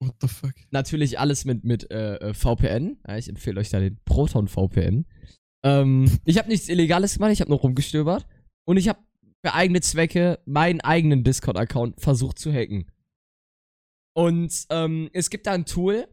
[0.00, 0.54] What the fuck?
[0.70, 2.98] Natürlich alles mit, mit äh, äh, VPN.
[3.06, 5.06] Ja, ich empfehle euch da den Proton VPN.
[5.64, 8.26] Ähm, ich habe nichts Illegales gemacht, ich habe nur rumgestöbert.
[8.66, 8.98] Und ich habe
[9.44, 12.90] für eigene Zwecke meinen eigenen Discord-Account versucht zu hacken.
[14.14, 16.06] Und ähm, es gibt da ein Tool,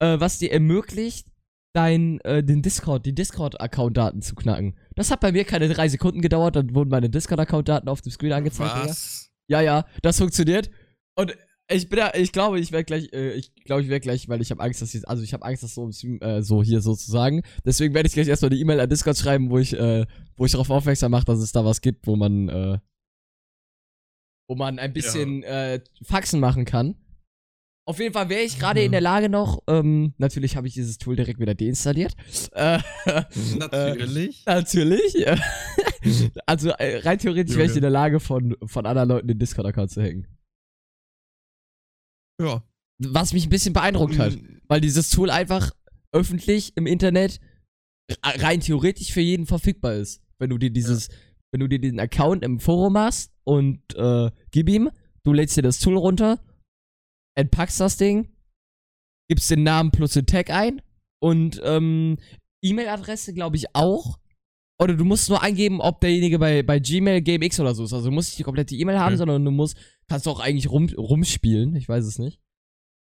[0.00, 1.28] äh, was dir ermöglicht,
[1.74, 4.76] dein, äh, den Discord, die Discord-Account-Daten zu knacken.
[4.94, 8.32] Das hat bei mir keine drei Sekunden gedauert, dann wurden meine Discord-Account-Daten auf dem Screen
[8.32, 8.74] angezeigt.
[8.74, 8.88] Digga.
[8.88, 9.30] Was?
[9.48, 10.70] Ja, ja, das funktioniert.
[11.16, 11.36] Und
[11.70, 14.40] ich bin da, ich glaube, ich werde gleich, äh, ich glaube, ich werde gleich, weil
[14.40, 17.42] ich habe Angst, dass jetzt, also ich habe Angst, dass so, äh, so hier sozusagen.
[17.64, 20.52] Deswegen werde ich gleich erstmal eine E-Mail an Discord schreiben, wo ich, äh, wo ich
[20.52, 22.78] darauf aufmerksam mache, dass es da was gibt, wo man, äh,
[24.48, 26.94] wo man ein bisschen äh, Faxen machen kann.
[27.86, 28.86] Auf jeden Fall wäre ich gerade Mhm.
[28.86, 32.14] in der Lage noch, ähm, natürlich habe ich dieses Tool direkt wieder deinstalliert.
[32.52, 32.78] Äh,
[33.58, 34.44] Natürlich.
[34.46, 35.14] Natürlich.
[35.14, 35.36] ja.
[36.46, 39.90] also äh, rein theoretisch wäre ich in der Lage, von, von anderen Leuten den Discord-Account
[39.90, 40.26] zu hacken.
[42.40, 42.62] Ja.
[43.00, 44.34] Was mich ein bisschen beeindruckt hat.
[44.34, 45.70] Mm, Weil dieses Tool einfach
[46.12, 47.40] öffentlich im Internet
[48.10, 50.20] re- rein theoretisch für jeden verfügbar ist.
[50.38, 51.08] Wenn du dir dieses,
[51.52, 54.90] wenn du dir den Account im Forum machst und äh, gib ihm,
[55.22, 56.40] du lädst dir das Tool runter,
[57.36, 58.28] entpackst das Ding,
[59.30, 60.82] gibst den Namen plus den Tag ein
[61.22, 62.18] und ähm,
[62.64, 64.18] E-Mail-Adresse glaube ich auch.
[64.80, 67.92] Oder du musst nur eingeben, ob derjenige bei, bei Gmail GameX oder so ist.
[67.92, 69.16] Also du musst nicht die komplette E-Mail haben, Okay.
[69.18, 69.76] sondern du musst,
[70.08, 71.74] kannst auch eigentlich rum, rumspielen.
[71.74, 72.40] Ich weiß es nicht.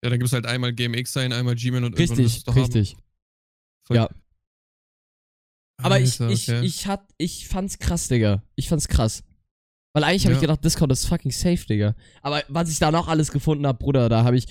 [0.03, 2.97] Ja, dann gibt es halt einmal GMX sein, einmal Gmail und Richtig, doch richtig.
[3.89, 4.09] Ja.
[5.81, 6.65] Aber ich, ich, okay.
[6.65, 8.43] ich, hat, ich fand's krass, Digga.
[8.55, 9.23] Ich fand's krass.
[9.93, 10.47] Weil eigentlich habe ich Ja.
[10.47, 11.95] gedacht, Discord ist fucking safe, Digga.
[12.21, 14.47] Aber was ich da noch alles gefunden habe, Bruder, da habe ich.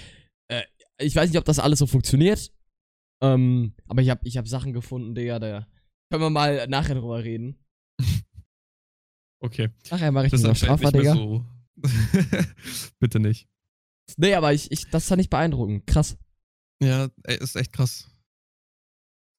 [0.49, 0.63] Äh,
[0.99, 2.53] ich weiß nicht, ob das alles so funktioniert.
[3.23, 5.67] Ähm, aber ich habe ich hab Sachen gefunden, Digga, da
[6.13, 7.57] können wir mal nachher drüber reden.
[9.45, 9.71] Okay.
[9.91, 11.15] Nachher mache ich Das noch strafbar, nicht Digga.
[11.15, 11.45] so.
[13.01, 13.49] Bitte nicht.
[14.17, 15.85] Nee, aber ich, ich, das fand ich beeindruckend.
[15.85, 16.17] Krass.
[16.81, 18.09] Ja, ey, ist echt krass.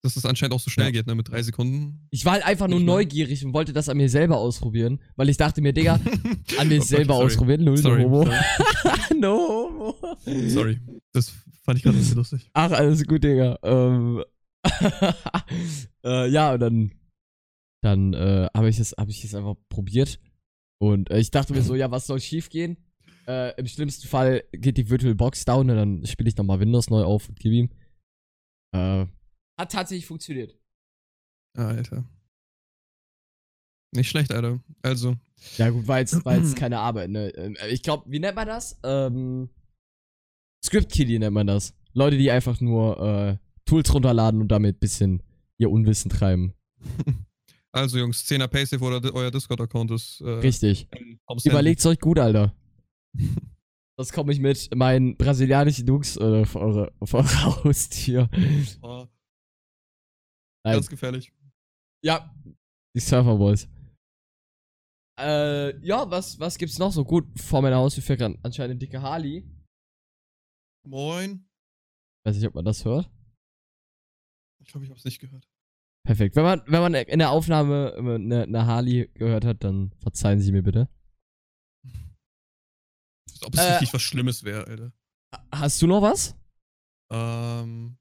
[0.02, 0.92] Dass es anscheinend auch so schnell Ja.
[0.92, 1.16] geht, ne?
[1.16, 2.06] Mit drei Sekunden.
[2.12, 5.30] Ich war halt einfach nur Nicht neugierig und wollte das an mir selber ausprobieren, weil
[5.30, 5.94] ich dachte mir, Digga,
[6.60, 7.26] an mir Oh selber sorry.
[7.28, 7.64] ausprobieren.
[7.64, 8.04] Null, Sorry.
[8.04, 8.26] no homo.
[8.26, 9.20] Sorry.
[9.22, 10.50] no homo.
[10.50, 10.82] sorry.
[11.14, 11.30] Das
[11.64, 12.50] fand ich gerade ein bisschen lustig.
[12.52, 13.58] Ach, alles gut, Digga.
[13.64, 14.22] Ähm,
[16.06, 16.92] äh, ja, und dann,
[17.82, 20.20] dann äh, habe ich es hab ich es einfach probiert.
[20.82, 22.78] Und äh, ich dachte mir so, ja, was soll schief gehen?
[23.28, 26.90] Äh, Im schlimmsten Fall geht die Virtual Box down und dann spiele ich nochmal Windows
[26.90, 27.70] neu auf und gebe ihm.
[28.76, 29.06] Äh,
[29.58, 30.58] hat tatsächlich funktioniert.
[31.58, 32.04] Ah, Alter.
[33.96, 34.60] Nicht schlecht, Alter.
[34.82, 35.16] Also,
[35.58, 37.30] Ja, gut, war jetzt, war jetzt keine Arbeit, ne?
[37.36, 38.80] Ähm, Ich glaube, wie nennt man das?
[38.84, 39.50] Ähm,
[40.66, 41.76] Script-Kiddie nennt man das.
[41.94, 45.24] Leute, die einfach nur äh, Tools runterladen und damit ein bisschen
[45.58, 46.54] ihr Unwissen treiben.
[47.76, 50.88] Also Jungs, 10er Paysafe oder euer Discord-Account ist äh, Richtig.
[51.44, 52.56] Überlegt's euch gut, Alter.
[53.96, 58.28] Das komme ich mit meinen brasilianischen Dukes äh, für eure, Haustür.
[58.82, 59.06] Oh,
[60.64, 61.32] ganz gefährlich.
[62.04, 62.34] Ja,
[62.96, 63.68] die Surferboys.
[65.20, 68.02] Äh, ja, was, was gibt's noch so gut vor meiner Haustür?
[68.02, 69.48] fährt anscheinend eine dicke Harley.
[70.88, 71.48] Moin.
[72.26, 73.12] Weiß nicht, ob man das hört.
[74.64, 75.48] Ich glaube, ich habe es nicht gehört.
[76.06, 76.36] Perfekt.
[76.36, 80.52] Wenn man, wenn man in der Aufnahme eine, eine Harley gehört hat, dann verzeihen Sie
[80.52, 80.90] mir bitte.
[83.30, 83.72] Als ob es Äh.
[83.72, 84.92] richtig was Schlimmes wäre, Alter.
[85.52, 86.36] Hast du noch was?
[87.12, 87.98] Ähm,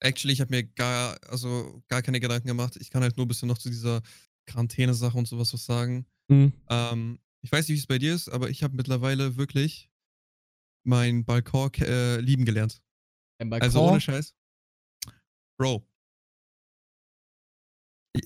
[0.00, 2.76] actually, ich habe mir gar, also gar keine Gedanken gemacht.
[2.76, 4.02] Ich kann halt nur ein bisschen noch zu dieser
[4.46, 6.06] Quarantäne-Sache und sowas was sagen.
[6.30, 6.52] Hm.
[6.68, 9.90] Ähm, ich weiß nicht, wie es bei dir ist, aber ich habe mittlerweile wirklich
[10.84, 12.82] meinen Balkon äh, lieben gelernt.
[13.38, 14.34] Ein Also ohne Scheiß.
[15.58, 15.86] Bro.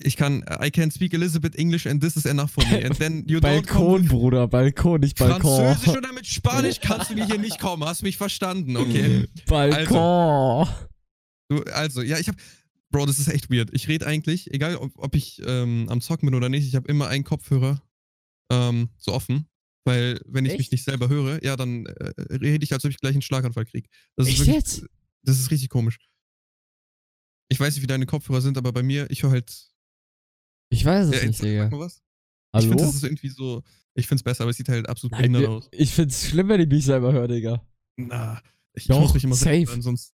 [0.03, 2.83] Ich- kann, I can speak Elizabeth English and this is enough for me.
[2.85, 5.41] And then you Balkon, Bruder, Balkon, nicht Balkon.
[5.41, 7.83] Französisch oder mit Spanisch kannst du mir hier nicht kommen.
[7.83, 9.27] Hast mich verstanden, okay?
[9.47, 10.67] Balkon.
[11.49, 12.35] Du, also, ja, ich hab.
[12.91, 13.69] Bro, das ist echt weird.
[13.73, 16.89] Ich rede eigentlich, egal ob, ob ich ähm, am Zocken bin oder nicht, ich habe
[16.89, 17.81] immer einen Kopfhörer
[18.51, 19.47] ähm, so offen.
[19.85, 20.71] Weil, wenn ich mich Echt?
[20.73, 23.89] nicht selber höre, ja, dann äh, rede ich, als ob ich gleich einen Schlaganfall kriege.
[24.15, 24.85] Das ist Echt wirklich, jetzt?
[25.23, 25.97] Das ist richtig komisch.
[27.49, 29.70] Ich weiß nicht, wie deine Kopfhörer sind, aber bei mir, ich höre halt.
[30.71, 31.69] Ich weiß es Ja, nicht, sag Digga.
[31.69, 32.01] mal was.
[32.53, 32.85] Ich finde, Hallo?
[32.87, 33.61] das ist irgendwie so.
[33.93, 35.69] Ich finde es besser, aber es sieht halt absolut Nein, behindert aus.
[35.71, 37.61] ich find's schlimm, wenn ich mich selber höre, Digga.
[37.97, 38.41] Na,
[38.73, 39.71] ich, ich Doch, muss mich immer selber safe.
[39.71, 40.13] hören, sonst,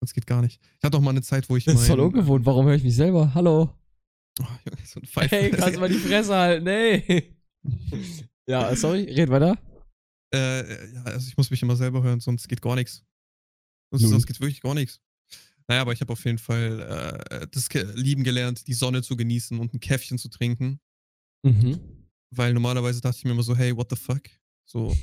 [0.00, 0.60] sonst geht gar nicht.
[0.78, 2.44] Ich hatte auch mal eine Zeit, wo ich Das ist voll ungewohnt.
[2.46, 3.32] Warum höre ich mich selber?
[3.34, 3.70] Hallo?
[4.40, 5.36] Oh, Junge, so ein Pfeife.
[5.36, 6.64] Hey, kannst du mal die Fresse halten?
[6.64, 7.36] Nee.
[8.48, 9.56] ja, sorry, red weiter.
[10.34, 13.04] Äh, ja, also ich muss mich immer selber hören, sonst geht gar nichts.
[13.92, 15.00] Sonst, sonst geht wirklich gar nichts.
[15.68, 19.16] Naja, aber ich habe auf jeden Fall äh, das ge lieben gelernt, die Sonne zu
[19.16, 20.80] genießen und ein Käffchen zu trinken.
[21.42, 21.80] Mhm.
[22.30, 24.22] Weil normalerweise dachte ich mir immer so, hey, what the fuck?
[24.64, 24.96] So,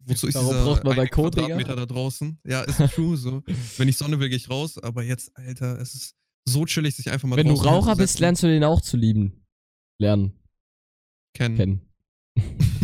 [0.00, 1.30] wozu ist Warum dieser braucht man Balkon?
[1.30, 2.38] Quadratmeter da draußen?
[2.46, 3.42] Ja, ist true, so.
[3.76, 7.10] Wenn ich Sonne will, gehe ich raus, aber jetzt, Alter, es ist so chillig, sich
[7.10, 9.44] einfach mal Wenn du Raucher bist, lernst du den auch zu lieben.
[9.98, 10.32] Lernen.
[11.34, 11.56] Kennen.
[11.56, 11.80] Kennen.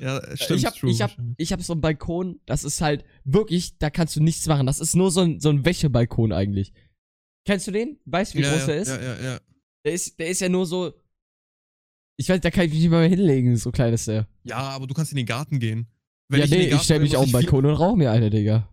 [0.00, 0.90] ja, stimmt, ich hab, true.
[0.90, 4.46] ich hab, ich hab so einen Balkon, das ist halt wirklich, da kannst du nichts
[4.46, 4.66] machen.
[4.66, 6.72] Das ist nur so ein, so ein Wäschebalkon eigentlich.
[7.44, 7.98] Kennst du den?
[8.04, 8.88] Weißt du, wie ja, groß ja, der ist?
[8.88, 9.40] Ja, ja, ja.
[9.84, 10.18] Der ist?
[10.18, 10.92] Der ist ja nur so.
[12.16, 14.26] Ich weiß, da kann ich mich nicht mal mehr hinlegen, so klein ist der.
[14.44, 15.86] Ja, aber du kannst in den Garten gehen.
[16.32, 17.96] ja, in den nee, ich Garten stell will, mich auf den ich Balkon und rauche
[17.96, 18.68] mir eine, Digga.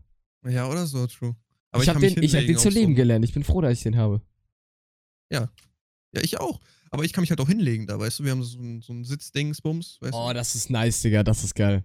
[0.48, 1.36] Ja, oder so, true.
[1.72, 2.96] Aber ich, hab kann mich den, ich hab den zu leben so.
[2.96, 3.26] gelernt.
[3.26, 4.22] Ich bin froh, dass ich den habe.
[5.32, 5.50] Ja,
[6.22, 6.60] ich auch.
[6.92, 8.24] Aber ich kann mich halt auch hinlegen da, weißt du?
[8.24, 10.34] Wir haben so ein, so ein Sitzdingsbums, weißt Oh, du?
[10.36, 11.24] das ist nice, Digga.
[11.24, 11.84] Das ist geil.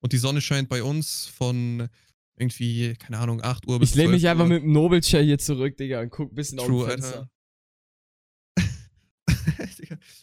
[0.00, 1.88] Und die Sonne scheint bei uns von
[2.36, 5.38] irgendwie, keine Ahnung, 8 Uhr bis Ich lehne mich 12 einfach mit dem Nobelchair hier
[5.38, 7.28] zurück, Digga, und guck ein bisschen True, auf Fenster.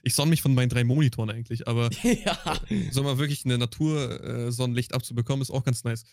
[0.02, 2.60] Ich sonne mich von meinen drei Monitoren eigentlich, aber ja.
[2.92, 6.04] so mal wirklich eine Natur-Sonnenlicht abzubekommen, ist auch ganz nice.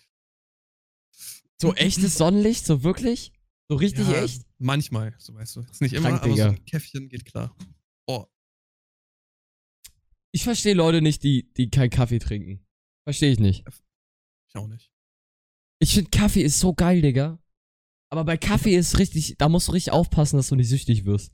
[1.61, 3.33] So echtes Sonnenlicht, so wirklich?
[3.69, 4.43] So richtig ja, echt?
[4.59, 5.61] Manchmal, so weißt du.
[5.63, 7.55] Ist nicht immer, Krank, aber so ein Käffchen geht klar.
[8.07, 8.25] Oh,
[10.33, 12.65] Ich verstehe Leute nicht, die, die keinen Kaffee trinken.
[13.05, 13.65] Verstehe ich nicht.
[14.49, 14.93] ich auch nicht.
[15.79, 17.39] Ich finde Kaffee ist so geil, Digga.
[18.11, 21.33] Aber bei Kaffee ist richtig, da musst du richtig aufpassen, dass du nicht süchtig wirst.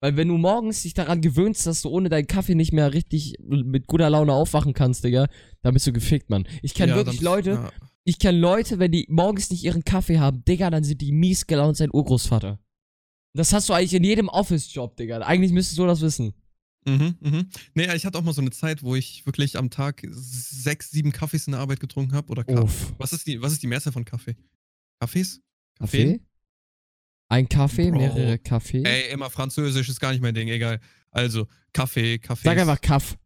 [0.00, 3.36] Weil wenn du morgens dich daran gewöhnst, dass du ohne deinen Kaffee nicht mehr richtig
[3.40, 5.28] mit guter Laune aufwachen kannst, Digga,
[5.62, 6.46] dann bist du gefickt, Mann.
[6.62, 7.72] Ich kenne Ja, wirklich Leute, Ja.
[8.04, 11.46] Ich kenne Leute, wenn die morgens nicht ihren Kaffee haben, Digga, dann sind die mies
[11.46, 12.58] gelaunt sein Urgroßvater.
[13.34, 15.18] Das hast du eigentlich in jedem Office-Job, Digga.
[15.18, 16.34] Eigentlich müsstest du das wissen.
[16.86, 17.48] Mhm, mhm.
[17.74, 21.12] Nee, ich hatte auch mal so eine Zeit, wo ich wirklich am Tag sechs, sieben
[21.12, 22.30] Kaffees in der Arbeit getrunken habe.
[22.30, 22.62] Oder Kaffee.
[22.62, 22.94] Uff.
[22.98, 24.36] Was ist die, was ist die Mehrzahl von Kaffee?
[25.00, 25.40] Kaffees?
[25.78, 26.20] Kaffee?
[27.28, 27.98] Ein Kaffee, Bro.
[27.98, 28.82] mehrere Kaffee.
[28.84, 30.78] Ey, immer Französisch ist gar nicht mein Ding, egal.
[31.10, 32.46] Also, Kaffee, Kaffee.
[32.46, 33.16] Sag einfach Kaff.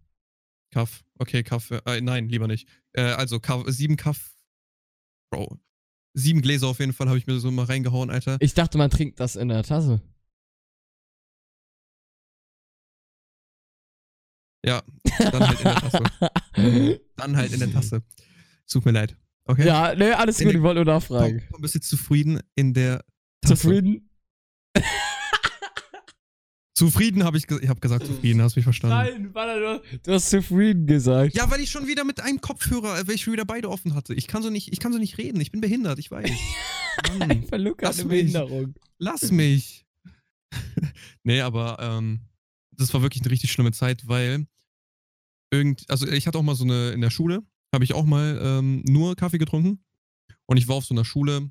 [0.70, 1.04] Kaff.
[1.18, 1.82] Okay, Kaffee.
[1.84, 2.68] Äh, nein, lieber nicht.
[2.92, 4.34] Äh, also, Kaff, sieben Kaff.
[5.30, 5.58] Bro.
[6.14, 8.38] Sieben Gläser auf jeden Fall habe ich mir so mal reingehauen, Alter.
[8.40, 10.00] Ich dachte, man trinkt das in der Tasse.
[14.64, 14.82] Ja,
[15.18, 16.02] dann halt in der Tasse.
[17.16, 18.02] Dann halt in der Tasse.
[18.68, 19.16] Tut mir leid.
[19.44, 19.66] Okay?
[19.66, 21.42] ja, ne, alles In gut, ich wollte nur Komm, nachfragen.
[21.50, 23.04] komm, bist du zufrieden in der
[23.40, 23.54] Tasse?
[23.54, 24.10] Zufrieden?
[26.78, 28.96] Zufrieden habe ich, ge ich habe gesagt zufrieden, hast mich verstanden.
[28.96, 29.82] Nein, warte.
[30.04, 31.34] Du hast zufrieden gesagt.
[31.34, 33.94] Ja, weil ich schon wieder mit einem Kopfhörer, äh, weil ich schon wieder beide offen
[33.94, 34.14] hatte.
[34.14, 35.40] Ich kann so nicht, ich kann so nicht reden.
[35.40, 36.30] Ich bin behindert, ich weiß.
[37.18, 38.06] Mann, hat lass mich.
[38.06, 38.74] Behinderung.
[38.98, 39.86] lass mich.
[41.24, 42.20] nee, aber ähm,
[42.70, 44.46] das war wirklich eine richtig schlimme Zeit, weil
[45.50, 47.42] irgend, also ich hatte auch mal so eine, in der Schule,
[47.74, 49.84] habe ich auch mal ähm, nur Kaffee getrunken.
[50.46, 51.50] Und ich war auf so einer Schule,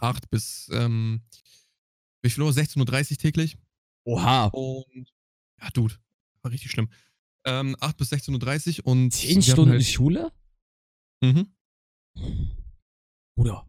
[0.00, 1.20] 8 bis, ähm,
[2.22, 2.52] wie viel Uhr?
[2.52, 3.58] 16.30 Uhr täglich.
[4.04, 4.46] Oha.
[4.46, 5.12] Und,
[5.60, 5.94] ja, Dude,
[6.42, 6.88] war richtig schlimm.
[7.46, 9.10] Ähm, 8 bis 16.30 Uhr und.
[9.12, 10.32] Zehn wir hatten Stunden halt, Schule?
[11.22, 11.54] Mhm.
[13.36, 13.66] Bruder.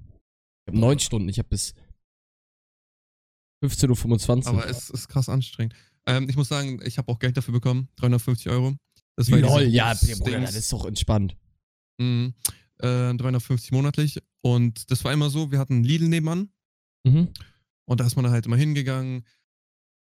[0.66, 1.30] Ich habe neun Stunden.
[1.30, 1.74] Ich habe bis
[3.64, 4.48] 15.25 Uhr.
[4.48, 5.76] Aber es ist krass anstrengend.
[6.06, 7.90] Ähm, ich muss sagen, ich habe auch Geld dafür bekommen.
[7.98, 8.76] 350 Euro.
[9.16, 9.94] Das war Lol, ja.
[9.94, 11.38] Bruder, das ist doch entspannt.
[11.98, 12.34] Mhm.
[12.80, 14.22] Äh, 350 monatlich.
[14.42, 16.50] Und das war immer so, wir hatten einen Lidl nebenan.
[17.06, 17.30] Mhm.
[17.86, 19.26] Und da ist man halt immer hingegangen.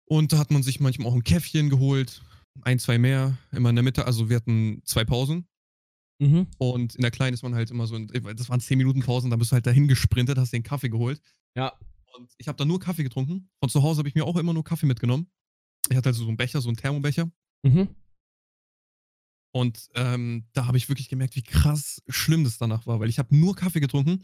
[0.07, 2.21] Und da hat man sich manchmal auch ein Käffchen geholt.
[2.61, 3.37] Ein, zwei mehr.
[3.51, 4.05] Immer in der Mitte.
[4.05, 5.47] Also wir hatten zwei Pausen.
[6.19, 6.47] Mhm.
[6.57, 9.29] Und in der Kleinen ist man halt immer so, in, das waren 10 Minuten Pausen,
[9.29, 11.21] da bist du halt dahin gesprintet, hast den Kaffee geholt.
[11.55, 11.73] Ja.
[12.17, 13.49] Und ich habe da nur Kaffee getrunken.
[13.59, 15.29] Von zu Hause habe ich mir auch immer nur Kaffee mitgenommen.
[15.89, 17.29] Ich hatte also so einen Becher, so einen Thermobecher.
[17.63, 17.89] Mhm.
[19.53, 23.19] Und ähm, da habe ich wirklich gemerkt, wie krass schlimm das danach war, weil ich
[23.19, 24.23] habe nur Kaffee getrunken.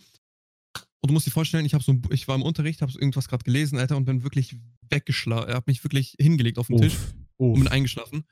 [1.00, 3.43] Und du musst dir vorstellen, ich, so, ich war im Unterricht, habe so irgendwas gerade
[3.43, 4.56] gelesen, Alter, und bin wirklich
[4.95, 5.49] weggeschlafen.
[5.49, 7.13] Er hat mich wirklich hingelegt auf den Tisch Uff.
[7.38, 7.60] und Uff.
[7.60, 8.23] bin eingeschlafen.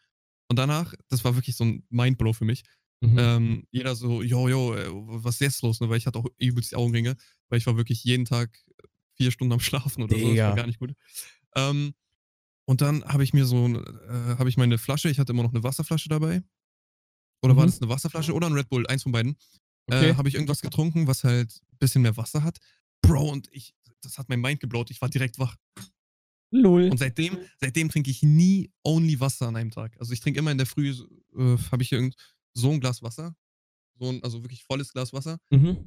[0.50, 2.64] Und danach, das war wirklich so ein Mindblow für mich.
[3.02, 3.18] Mhm.
[3.18, 5.80] Ähm, jeder so, yo, yo, äh, was ist jetzt los?
[5.80, 5.90] Ne?
[5.90, 7.16] Weil ich hatte auch übelst die Augenringe,
[7.50, 8.60] weil ich war wirklich jeden Tag
[9.16, 10.22] vier Stunden am Schlafen oder so.
[10.22, 10.50] Das Digga.
[10.50, 10.94] war gar nicht gut.
[11.56, 11.94] Ähm,
[12.66, 15.54] und dann habe ich mir so, äh, habe ich meine Flasche, ich hatte immer noch
[15.54, 16.44] eine Wasserflasche dabei.
[17.44, 17.70] Oder war Mhm.
[17.72, 18.86] das eine Wasserflasche oder ein Red Bull?
[18.88, 19.36] Eins von beiden.
[19.88, 20.10] Okay.
[20.12, 22.60] Äh, habe ich irgendwas getrunken, was halt ein bisschen mehr Wasser hat.
[23.02, 24.92] Bro, und ich, das hat mein Mind geblaut.
[24.92, 25.56] Ich war direkt wach.
[26.52, 26.90] Lol.
[26.90, 29.96] Und seitdem, seitdem trinke ich nie only Wasser an einem Tag.
[30.00, 32.16] Also ich trinke immer in der Früh, äh, habe ich irgend
[32.54, 33.36] so ein Glas Wasser.
[33.98, 35.40] So ein, also wirklich volles Glas Wasser.
[35.50, 35.78] Mhm.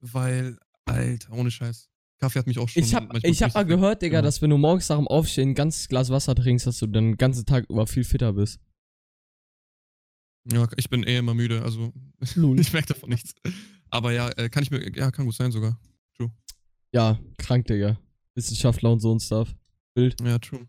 [0.00, 1.88] Weil, Alter, ohne Scheiß.
[2.18, 2.82] Kaffee hat mich auch schon.
[2.82, 4.26] Ich hab, manchmal ich hab mal gehört, Digga, gemacht.
[4.26, 7.16] dass wenn du morgens nach dem Aufstehen ein ganzes Glas Wasser trinkst, dass du den
[7.16, 8.60] ganzen Tag über viel fitter bist.
[10.50, 11.92] Ja, ich bin eh immer müde, also
[12.34, 12.58] Lul.
[12.58, 13.34] ich merke davon nichts.
[13.90, 15.78] Aber ja, äh, kann ich mir, ja, kann gut sein sogar.
[16.92, 17.98] Ja, krank, Digga.
[18.34, 19.54] Wissenschaftler und so und Stuff.
[19.98, 20.20] Bild.
[20.20, 20.68] Ja, true.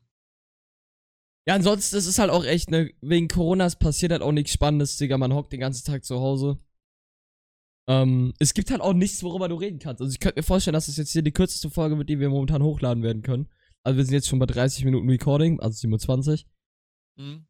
[1.47, 4.97] Ja, ansonsten ist es halt auch echt, ne, wegen Coronas passiert halt auch nichts Spannendes,
[4.97, 5.17] Digga.
[5.17, 6.57] Man hockt den ganzen Tag zu Hause.
[7.87, 10.01] Ähm, es gibt halt auch nichts, worüber du reden kannst.
[10.01, 12.29] Also ich könnte mir vorstellen, dass das jetzt hier die kürzeste Folge wird, die wir
[12.29, 13.47] momentan hochladen werden können.
[13.83, 16.45] Also wir sind jetzt schon bei 30 Minuten Recording, also 27.
[17.17, 17.47] Mhm.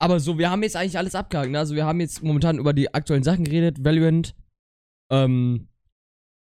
[0.00, 1.50] Aber so, wir haben jetzt eigentlich alles abgehakt.
[1.50, 1.58] Ne?
[1.58, 4.34] Also wir haben jetzt momentan über die aktuellen Sachen geredet, Valorant.
[5.10, 5.68] Ähm,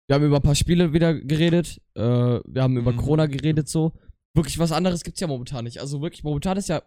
[0.08, 1.80] wir haben über ein paar Spiele wieder geredet.
[1.95, 2.97] Äh, wir haben über Mhm.
[2.97, 3.93] Corona geredet so.
[4.35, 5.79] Wirklich was anderes gibt's ja momentan nicht.
[5.79, 6.83] Also wirklich, momentan ist ja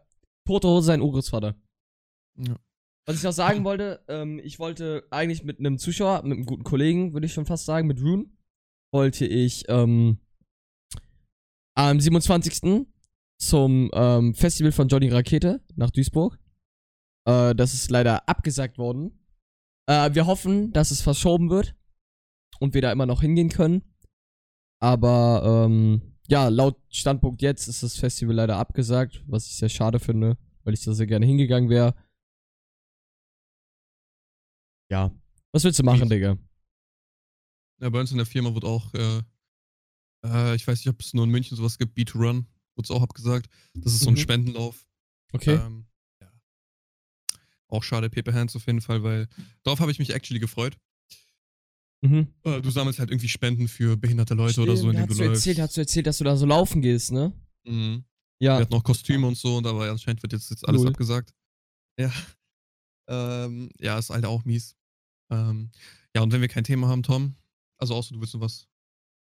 [0.46, 1.54] tote Hose sein Urgroßvater.
[2.38, 2.56] Ja.
[3.06, 6.64] Was ich noch sagen wollte, ähm, ich wollte eigentlich mit einem Zuschauer, mit einem guten
[6.64, 8.26] Kollegen, würde ich schon fast sagen, mit Rune,
[8.92, 10.18] wollte ich ähm,
[11.74, 12.86] am 27.
[13.38, 16.38] zum ähm, Festival von Johnny Rakete nach Duisburg.
[17.26, 19.26] Äh, das ist leider abgesagt worden.
[19.86, 21.74] Äh, wir hoffen, dass es verschoben wird
[22.60, 23.82] und wir da immer noch hingehen können.
[24.80, 30.00] Aber ähm, ja, laut Standpunkt jetzt ist das Festival leider abgesagt, was ich sehr schade
[30.00, 31.94] finde, weil ich da sehr gerne hingegangen wäre.
[34.90, 35.14] Ja.
[35.52, 36.08] Was willst du machen.
[36.08, 36.38] Digga?
[37.80, 39.22] Ja, bei uns in der Firma wird auch, äh,
[40.24, 43.02] äh, ich weiß nicht, ob es nur in München sowas gibt, B2Run, wurde es auch
[43.02, 43.50] abgesagt.
[43.74, 44.18] Das ist so ein Mhm.
[44.18, 44.86] Spendenlauf.
[45.32, 45.56] Okay.
[45.56, 45.84] Ähm,
[46.22, 46.32] ja.
[47.68, 49.28] Auch schade, Paper Hands auf jeden Fall, weil
[49.64, 50.78] darauf habe ich mich actually gefreut.
[52.02, 52.26] Mhm.
[52.44, 55.22] Äh, du sammelst halt irgendwie Spenden für behinderte Leute oder so, Stimmt, indem hast du
[55.22, 55.46] du läufst.
[55.46, 57.32] erzählt, hast du erzählt, dass du da so laufen gehst, ne?
[57.64, 58.04] Mhm.
[58.40, 58.58] Ja.
[58.58, 60.90] Wir hatten auch Kostüme und so, und aber anscheinend wird jetzt, jetzt alles Lol.
[60.90, 61.32] abgesagt.
[61.98, 62.12] Ja.
[63.08, 64.76] Ähm, ja, ist halt auch mies.
[65.28, 65.70] Ähm,
[66.14, 67.34] ja, und wenn wir kein Thema haben, Tom,
[67.76, 68.68] also außer du willst noch was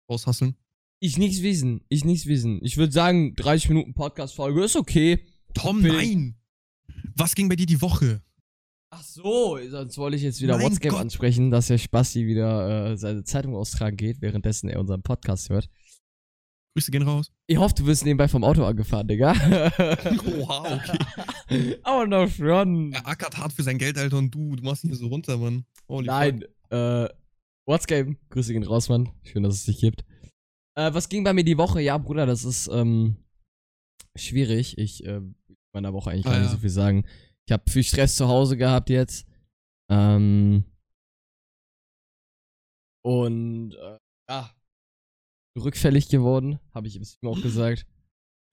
[0.09, 0.55] raushasseln.
[1.01, 1.81] Ich nichts wissen.
[1.89, 2.61] Ich nichts wissen.
[2.63, 5.27] Ich würde sagen, 30 Minuten Podcast-Folge ist okay.
[5.55, 6.37] Tom, nein!
[7.17, 8.23] Was ging bei dir die Woche?
[8.97, 11.01] Ach so, sonst wollte ich jetzt wieder Mein WhatsApp Gott.
[11.01, 15.69] ansprechen, dass der Spasti wieder äh, seine Zeitung austragen geht, währenddessen er unseren Podcast hört.
[16.77, 17.33] Grüße gehen raus.
[17.49, 19.33] Ich hoffe, du wirst nebenbei vom Auto angefahren, Digga.
[20.39, 21.77] Oha, okay.
[21.83, 22.93] Aber noch schon.
[22.93, 25.39] Er ackert hart für sein Geld, Alter, und du, du machst ihn hier so runter,
[25.39, 25.65] Mann.
[25.89, 27.09] Holy Nein, äh,
[27.67, 28.17] What's Game?
[28.31, 29.09] Grüße gehen raus, Mann.
[29.25, 30.05] Schön, dass es dich gibt.
[30.77, 31.81] Äh, was ging bei mir die Woche?
[31.81, 33.17] Ja, Bruder, das ist, ähm,
[34.17, 34.79] schwierig.
[34.79, 35.21] Ich, äh,
[35.73, 36.53] meiner Woche eigentlich Ah, gar nicht ja.
[36.55, 37.05] so viel sagen.
[37.47, 39.27] Ich habe viel Stress zu Hause gehabt jetzt.
[39.91, 40.65] Ähm,
[43.05, 43.99] und, äh,
[44.31, 44.55] ja,
[45.59, 47.87] rückfällig geworden, habe ich im Stream auch gesagt.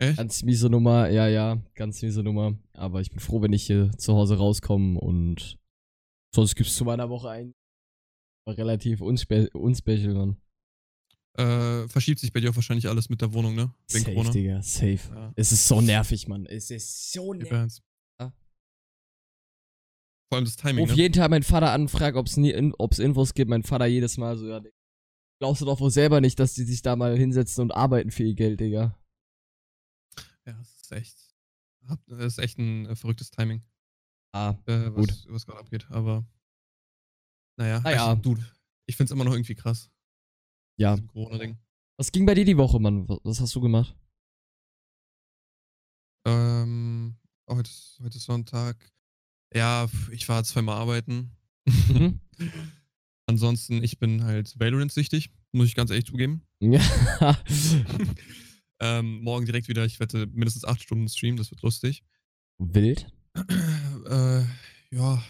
[0.01, 0.17] Echt?
[0.17, 2.57] Ganz miese Nummer, ja, ja, ganz miese Nummer.
[2.73, 5.57] Aber ich bin froh, wenn ich hier zu Hause rauskomme und
[6.35, 7.53] sonst gibt's zu meiner Woche ein
[8.49, 10.37] relativ unspe unspecial, Mann.
[11.37, 13.73] Äh, verschiebt sich bei dir auch wahrscheinlich alles mit der Wohnung, ne?
[13.89, 14.31] Wegen Safe, Corona.
[14.31, 14.99] Digga, safe.
[15.13, 15.33] Ja.
[15.35, 16.45] Es ist so nervig, Mann.
[16.45, 17.81] Es ist so nervig.
[20.31, 20.95] Vor allem das Timing, Ruf ne?
[20.95, 23.49] jeden Tag meinen Vater an, frag, ob's nie, in, Infos gibt.
[23.49, 24.61] Mein Vater jedes Mal so, ja,
[25.41, 28.23] glaubst du doch wohl selber nicht, dass die sich da mal hinsetzen und arbeiten für
[28.23, 28.97] ihr Geld, Digga.
[30.45, 31.17] Ja, das ist echt.
[32.07, 33.61] Das ist echt ein äh, verrücktes Timing,
[34.31, 35.09] Ah, äh, Gut.
[35.09, 35.91] was, was gerade abgeht.
[35.91, 36.25] Aber.
[37.57, 38.13] Naja, Naja.
[38.13, 38.41] Ich, dude,
[38.85, 39.91] ich find's immer noch irgendwie krass.
[40.77, 40.95] ja.
[41.07, 41.57] Corona-Ding.
[41.97, 43.05] Was ging bei dir die Woche, Mann?
[43.09, 43.97] Was, was hast du gemacht?
[46.25, 47.17] Ähm,
[47.49, 47.69] heute,
[48.01, 48.93] heute ist Sonntag.
[49.53, 51.31] Ja, ich war zweimal arbeiten.
[51.65, 52.19] Mhm.
[53.27, 56.45] Ansonsten, ich bin halt Valorant-süchtig, muss ich ganz ehrlich zugeben.
[56.59, 56.81] ja.
[58.83, 62.03] Ähm, morgen direkt wieder, ich wette, mindestens acht Stunden streamen, das wird lustig.
[62.57, 63.05] Wild?
[64.09, 64.41] äh,
[64.89, 65.23] ja.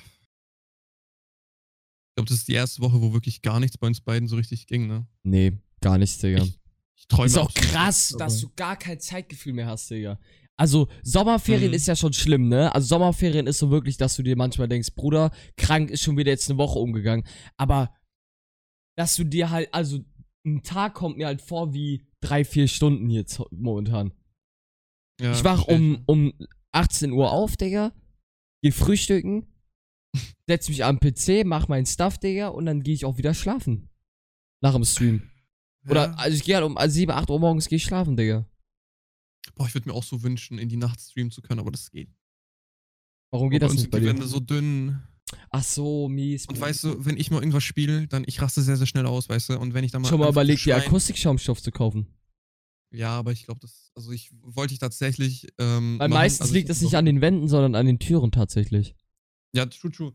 [2.08, 4.38] Ich glaube, das ist die erste Woche, wo wirklich gar nichts bei uns beiden so
[4.38, 5.06] richtig ging, ne?
[5.24, 6.44] Nee, gar nichts, Digga.
[6.44, 6.58] Ich,
[6.96, 10.18] ich träume ist auch krass, dass du gar kein Zeitgefühl mehr hast, Digga.
[10.58, 11.74] Also, Sommerferien Mhm.
[11.76, 12.74] ist ja schon schlimm, ne?
[12.76, 16.32] Also, Sommerferien ist so wirklich, dass du dir manchmal denkst, Bruder, krank ist schon wieder
[16.32, 17.26] jetzt eine Woche umgegangen.
[17.58, 17.94] Aber,
[18.98, 20.00] dass du dir halt, also,
[20.46, 24.14] ein Tag kommt mir halt vor wie drei, vier Stunden jetzt momentan.
[25.20, 26.34] Ja, ich wach um, um
[26.72, 27.94] 18 Uhr auf, Digga.
[28.64, 29.48] Geh frühstücken.
[30.48, 32.50] setz mich am PC, mach meinen Stuff, Digga.
[32.50, 33.90] Und dann gehe ich auch wieder schlafen.
[34.62, 35.24] Nach dem Stream.
[35.88, 36.14] Oder, Ja.
[36.16, 38.46] also ich gehe halt um 7, 8 Uhr morgens geh ich schlafen, Digga.
[39.56, 41.92] Boah, ich würde mir auch so wünschen, in die Nacht streamen zu können, aber das
[41.92, 42.10] geht.
[43.32, 44.04] Warum geht bei das nicht die?
[44.06, 45.02] Wände so dünn.
[45.50, 46.46] Ach so, mies.
[46.48, 49.30] Und weißt du, wenn ich mal irgendwas spiele, dann ich raste sehr, sehr schnell aus,
[49.30, 49.60] weißt du?
[49.60, 50.10] Und wenn ich dann mal.
[50.10, 52.08] schon mal überlegt, die schreien- Akustikschaumstoff zu kaufen.
[52.94, 53.92] Ja, aber ich glaube, das.
[53.96, 55.48] Also ich wollte ich tatsächlich.
[55.58, 56.20] Ähm, Weil machen.
[56.20, 58.96] meistens Also liegt es nicht an den Wänden, sondern an den Türen tatsächlich.
[59.56, 60.14] Ja, true, true.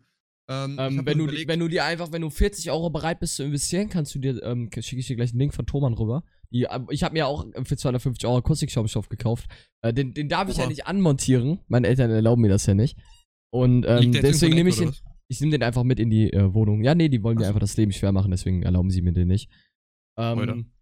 [0.48, 3.36] Ähm, Ähm, wenn, du, die- wenn du dir einfach, wenn du 40 Euro bereit bist
[3.36, 6.22] zu investieren, kannst du dir, ähm, schicke ich dir gleich einen Link von Thomann rüber.
[6.50, 9.46] Die, ähm, ich habe mir auch für 250 Euro Akustikschaumstoff gekauft.
[9.82, 10.70] Äh, den, den darf ich ja Oha.
[10.70, 11.60] nicht anmontieren.
[11.68, 12.98] Meine Eltern erlauben mir das ja nicht.
[13.50, 14.92] Und ähm, deswegen nehme ich den,
[15.28, 16.82] ich nehme den einfach mit in die äh, Wohnung.
[16.82, 17.48] Ja, nee, die wollen mir Ach so.
[17.50, 19.50] einfach das Leben schwer machen, deswegen erlauben sie mir den nicht.
[20.14, 20.52] Alter.
[20.52, 20.72] Ähm,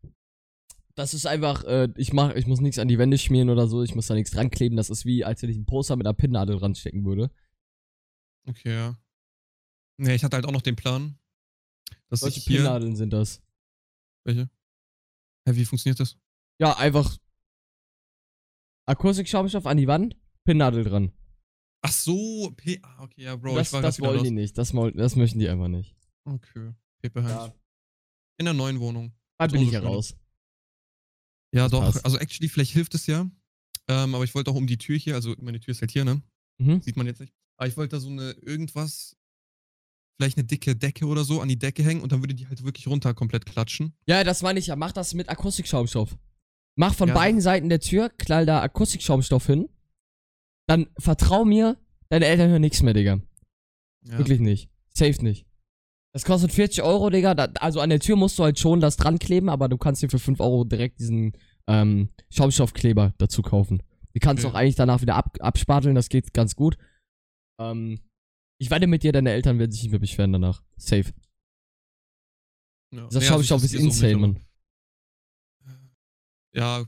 [0.94, 3.82] das ist einfach, äh, ich mach, ich muss nichts an die Wände schmieren oder so,
[3.82, 4.76] ich muss da nichts dran kleben.
[4.76, 7.30] Das ist wie, als wenn ich ein Poster mit einer Pinnnadel dran stecken würde.
[8.46, 8.98] Okay, ja.
[9.96, 11.18] Nee, ich hatte halt auch noch den Plan,
[12.10, 12.58] hier.
[12.58, 13.42] Pinnnadeln sind das.
[14.24, 14.48] Welche?
[15.46, 16.16] Hä, wie funktioniert das?
[16.60, 17.16] Ja, einfach
[18.86, 21.12] Akustikschaumstoff an die Wand, Pinnnadel dran.
[21.82, 22.80] Ach so, P.
[22.82, 24.22] Ah, okay, ja, Bro, das ich war das wollen los.
[24.24, 25.94] die nicht, das, das möchten die einfach nicht.
[26.24, 27.54] Okay, Paper Hands.
[28.38, 29.12] In der neuen Wohnung.
[29.38, 30.16] da bin ich ja raus.
[31.54, 31.80] Ja, Das doch.
[31.82, 32.04] passt.
[32.04, 33.30] Also, actually, vielleicht hilft es ja.
[33.86, 36.04] Ähm, aber ich wollte auch um die Tür hier, also meine Tür ist halt hier,
[36.04, 36.22] ne?
[36.58, 36.80] Mhm.
[36.80, 37.34] Sieht man jetzt nicht.
[37.58, 39.16] Aber ich wollte da so eine irgendwas,
[40.16, 42.64] vielleicht eine dicke Decke oder so an die Decke hängen und dann würde die halt
[42.64, 43.94] wirklich runter komplett klatschen.
[44.06, 44.76] Ja, das meine ich ja.
[44.76, 46.16] Mach das mit Akustikschaumstoff.
[46.76, 47.14] Mach von Ja.
[47.14, 49.68] beiden Seiten der Tür, knall da Akustikschaumstoff hin.
[50.66, 51.76] Dann vertrau mir,
[52.08, 53.20] deine Eltern hören nichts mehr, Digga.
[54.06, 54.18] Ja.
[54.18, 54.70] Wirklich nicht.
[54.90, 55.46] Safe nicht.
[56.12, 57.34] Das kostet 40 Euro, Digga.
[57.34, 60.02] Da, also an der Tür musst du halt schon das dran kleben, aber du kannst
[60.02, 61.32] dir für 5 Euro direkt diesen
[61.66, 63.82] ähm, Schaumstoffkleber dazu kaufen.
[64.14, 64.54] Die kannst du Okay.
[64.56, 66.76] auch eigentlich danach wieder ab, abspateln, das geht ganz gut.
[67.60, 67.98] Ähm,
[68.64, 70.62] ich wette mit dir, deine Eltern werden sich nicht mehr beschweren danach.
[70.76, 71.12] Safe.
[72.92, 73.06] Ja.
[73.08, 74.40] Dieser Nee, also Schaumstoff ich auch insane, nicht, Mann.
[76.54, 76.84] Ja,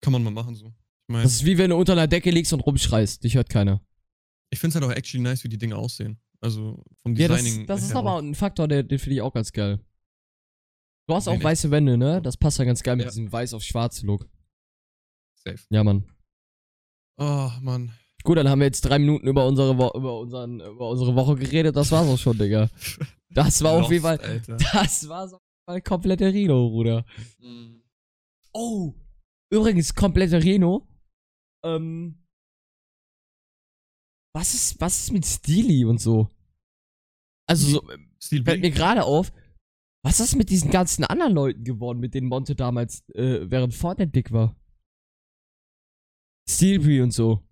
[0.00, 0.66] kann man mal machen so.
[0.68, 3.22] Ich meine, Das ist wie wenn du unter einer Decke liegst und rumschreist.
[3.24, 3.84] Dich hört keiner.
[4.50, 6.18] ich finde es halt auch actually nice, wie die Dinge aussehen.
[6.40, 7.66] Also vom Ja, das, Designing.
[7.66, 8.18] das ist aber auch.
[8.22, 9.78] ein Faktor, der, den finde ich auch ganz geil.
[11.08, 11.44] Du hast auch Really?
[11.44, 12.22] weiße Wände, ne?
[12.22, 13.10] Das passt ja ganz geil mit Ja.
[13.10, 14.28] diesem weiß auf schwarz Look.
[15.34, 15.58] Safe.
[15.70, 16.04] Ja, Mann.
[17.18, 17.92] Oh, Mann.
[18.24, 21.36] Gut, dann haben wir jetzt drei Minuten über unsere, Wo über unseren, über unsere Woche
[21.36, 21.74] geredet.
[21.74, 22.70] Das war's auch schon, Digga.
[23.30, 24.56] Das war auf jeden Fall, Lost, Alter.
[24.74, 27.04] das war so ein komplette Reno, Bruder.
[27.38, 27.82] Mhm.
[28.52, 28.94] Oh,
[29.50, 30.86] übrigens, komplette Reno.
[31.64, 32.22] Ähm,
[34.34, 36.28] was ist, was ist mit Steely und so?
[37.48, 39.32] Also, so, Steel fällt mir gerade auf,
[40.04, 44.10] was ist mit diesen ganzen anderen Leuten geworden, mit denen Monte damals, äh, während Fortnite
[44.10, 44.56] dick war?
[46.48, 47.42] Steelby und so.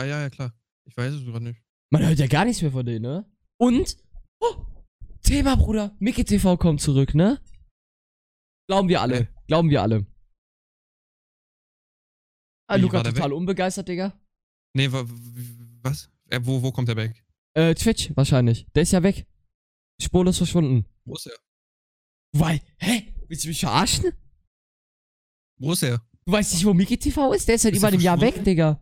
[0.00, 0.52] Ja, ja, ja, klar.
[0.86, 1.62] Ich weiß es gerade nicht.
[1.90, 3.30] Man hört ja gar nichts mehr von denen, ne?
[3.58, 3.98] Und,
[4.40, 4.64] oh,
[5.22, 7.38] Thema, Bruder, Mickey TV kommt zurück, ne?
[8.66, 9.28] Glauben wir alle, Hä?
[9.46, 10.06] glauben wir alle.
[12.68, 13.36] Ah, Wie, Luca total weg?
[13.36, 14.18] unbegeistert, Digga.
[14.74, 15.04] Nee, wa,
[15.82, 16.08] was?
[16.30, 17.22] Äh, wo, wo kommt der back?
[17.54, 18.66] Äh, Twitch wahrscheinlich.
[18.74, 19.26] Der ist ja weg.
[20.00, 20.86] Spurlos verschwunden.
[21.04, 21.36] Wo ist er?
[22.32, 23.12] Weil, hä?
[23.28, 24.12] Willst du mich verarschen?
[25.58, 25.98] Wo ist er?
[26.24, 27.48] Du weißt nicht, wo Mickey TV ist?
[27.48, 28.42] Der ist seit Ist über er einem Jahr weg?
[28.44, 28.80] Digga.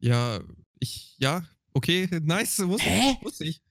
[0.00, 0.40] Ja,
[0.78, 1.44] ich, ja,
[1.74, 3.12] okay, nice, wusste Hä?
[3.18, 3.24] ich.
[3.24, 3.62] Wusste ich.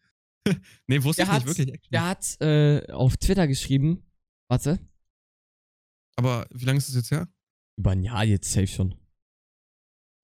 [0.88, 1.74] nee, wusste Der ich nicht, hat- wirklich.
[1.74, 1.92] actually.
[1.92, 4.04] Der hat äh, auf Twitter geschrieben.
[4.48, 4.80] Warte.
[6.18, 7.28] Aber wie lange ist es jetzt her?
[7.78, 8.96] Über ein Jahr jetzt safe schon.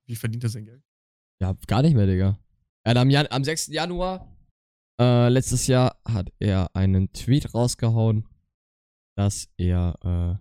[0.08, 0.84] Wie verdient er sein Geld?
[1.42, 2.40] Ja, gar nicht mehr, Digga.
[2.84, 3.68] Er hat am, Jan am 6.
[3.68, 4.28] Januar
[5.00, 8.28] äh, letztes Jahr hat er einen Tweet rausgehauen,
[9.18, 10.40] dass er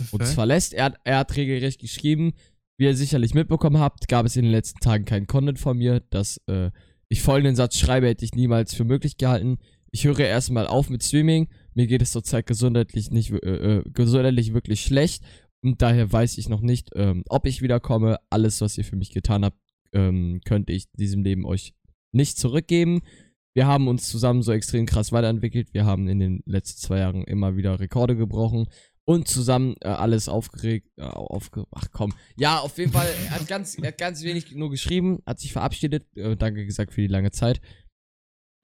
[0.00, 0.72] äh, uns verlässt.
[0.72, 2.32] Er er hat regelrecht geschrieben,
[2.80, 6.00] wie ihr sicherlich mitbekommen habt, gab es in den letzten Tagen keinen Content von mir.
[6.08, 6.70] Dass äh,
[7.08, 9.58] ich folgenden Satz schreibe, hätte ich niemals für möglich gehalten.
[9.90, 11.48] Ich höre erstmal auf mit Streaming.
[11.74, 15.22] Mir geht es zurzeit gesundheitlich nicht äh, äh, gesundheitlich wirklich schlecht.
[15.62, 18.16] Und daher weiß ich noch nicht, ähm, ob ich wiederkomme.
[18.30, 19.58] Alles, was ihr für mich getan habt,
[19.92, 21.74] ähm, könnte ich diesem Leben euch
[22.12, 23.02] nicht zurückgeben.
[23.52, 25.74] Wir haben uns zusammen so extrem krass weiterentwickelt.
[25.74, 28.68] Wir haben in den letzten zwei Jahren immer wieder Rekorde gebrochen
[29.10, 30.88] und zusammen äh, alles aufgeregt.
[30.96, 32.14] Äh, aufge Ach komm.
[32.36, 33.08] Ja, auf jeden Fall.
[33.24, 36.06] Er hat ganz, er hat ganz wenig nur geschrieben, hat sich verabschiedet.
[36.16, 37.60] Äh, danke gesagt für die lange Zeit.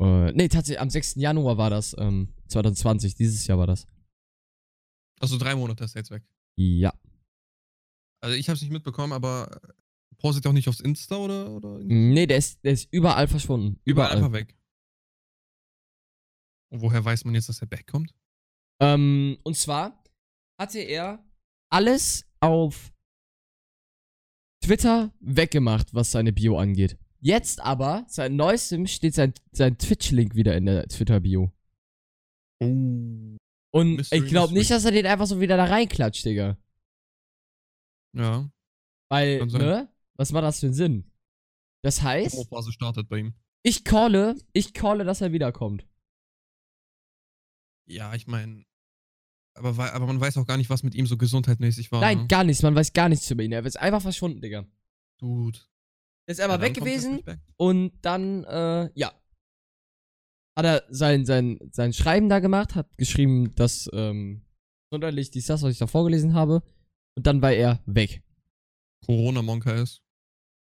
[0.00, 1.16] Äh, nee, tatsächlich am 6.
[1.16, 3.16] Januar war das, ähm, 2020.
[3.16, 3.88] Dieses Jahr war das.
[5.18, 6.22] Also drei Monate ist er jetzt weg.
[6.56, 6.94] Ja.
[8.22, 9.60] Also ich habe es nicht mitbekommen, aber
[10.18, 11.50] postet er auch nicht aufs Insta oder?
[11.50, 13.80] oder Nee, der ist, der ist überall verschwunden.
[13.84, 14.16] überall Überall.
[14.18, 14.56] einfach weg.
[16.70, 18.14] Und woher weiß man jetzt, dass er backkommt?
[18.80, 20.04] Ähm, und zwar
[20.58, 21.24] hatte er
[21.70, 22.92] alles auf
[24.64, 26.98] Twitter weggemacht, was seine Bio angeht.
[27.20, 31.52] Jetzt aber, seit neuestem, steht sein, sein Twitch-Link wieder in der Twitter-Bio.
[32.60, 33.36] Oh.
[33.72, 36.56] Und Mystery, ich glaube nicht, dass er den einfach so wieder da reinklatscht, Digga.
[38.14, 38.50] Ja.
[39.10, 39.60] Weil, sein.
[39.60, 39.92] ne?
[40.14, 41.12] Was macht das für einen Sinn?
[41.82, 43.34] Das heißt, startet bei ihm.
[43.62, 45.86] ich calle, ich calle, dass er wiederkommt.
[47.86, 48.64] Ja, ich meine.
[49.56, 52.00] Aber, aber man weiß auch gar nicht, was mit ihm so gesundheitmäßig war.
[52.00, 52.26] Nein, ne?
[52.26, 53.52] gar nichts, man weiß gar nichts über ihn.
[53.52, 54.66] Er ist einfach verschwunden, Digga.
[55.18, 55.58] Dude.
[56.26, 57.22] Er ist einfach Ja, weg gewesen.
[57.56, 59.12] Und dann, äh, ja.
[60.56, 64.42] Hat er sein, sein, sein Schreiben da gemacht, hat geschrieben, dass, ähm,
[64.90, 66.62] sonderlich dies, das, was ich da vorgelesen habe.
[67.16, 68.22] Und dann war er weg.
[69.04, 70.02] Corona-Monka ist.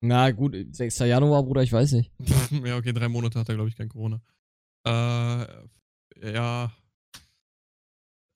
[0.02, 1.00] Na gut, 6.
[1.00, 2.10] Januar, Bruder, ich weiß nicht.
[2.64, 4.20] ja, okay, drei Monate hat er, glaube ich, kein Corona.
[4.86, 5.46] Äh,
[6.32, 6.72] ja.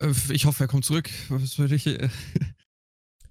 [0.00, 1.10] Äh, Ich hoffe, er kommt zurück.
[1.28, 1.86] Was soll ich.
[1.86, 2.08] äh,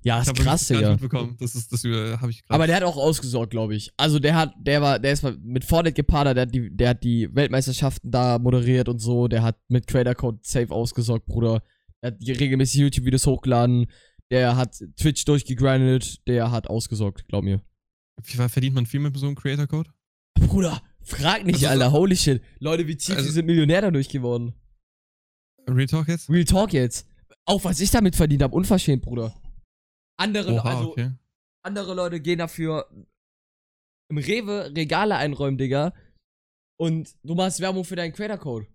[0.04, 0.98] Ja, ist krass, Digga.
[1.40, 2.54] Das ist, das habe ich gerade.
[2.56, 3.92] Aber der hat auch ausgesorgt, glaube ich.
[3.98, 7.04] Also der hat, der war, der ist mit Fortnite gepadert, der hat die, der hat
[7.04, 11.64] die Weltmeisterschaften da moderiert und so, der hat mit Creator Code safe ausgesorgt, Bruder.
[12.02, 13.86] Er hat regelmäßig YouTube-Videos hochgeladen,
[14.30, 17.62] der hat Twitch durchgegrindet, der hat ausgesorgt, glaub mir.
[18.26, 19.90] Wie verdient man viel mit so einem Creator-Code?
[20.36, 22.42] Bruder, frag nicht, Also so- Alter, holy shit.
[22.60, 24.54] Leute wie tief, Also- sind Millionär dadurch geworden.
[25.68, 26.30] Real Talk jetzt?
[26.30, 27.08] Real Talk jetzt.
[27.46, 29.36] Auch was ich damit verdient habe, unverschämt, Bruder.
[30.18, 31.12] Andere, Oha, also, okay.
[31.64, 32.88] andere Leute gehen dafür
[34.10, 35.94] im Rewe Regale einräumen, Digga.
[36.78, 38.68] Und du machst Werbung für deinen Creator Code.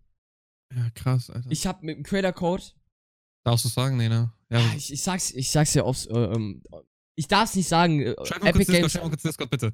[0.74, 1.50] Ja, krass, Alter.
[1.50, 2.64] Ich hab mit dem Creator Code,
[3.48, 3.96] Darfst du sagen?
[3.96, 4.30] Nee, ne?
[4.50, 6.62] Ja, ich, ich sag's, ich sag's ja aufs, äh, ähm,
[7.16, 8.92] ich darf's nicht sagen, äh, schreib mal Epic kurz Discord, Games.
[8.92, 9.72] schreib mal kurz Discord, bitte.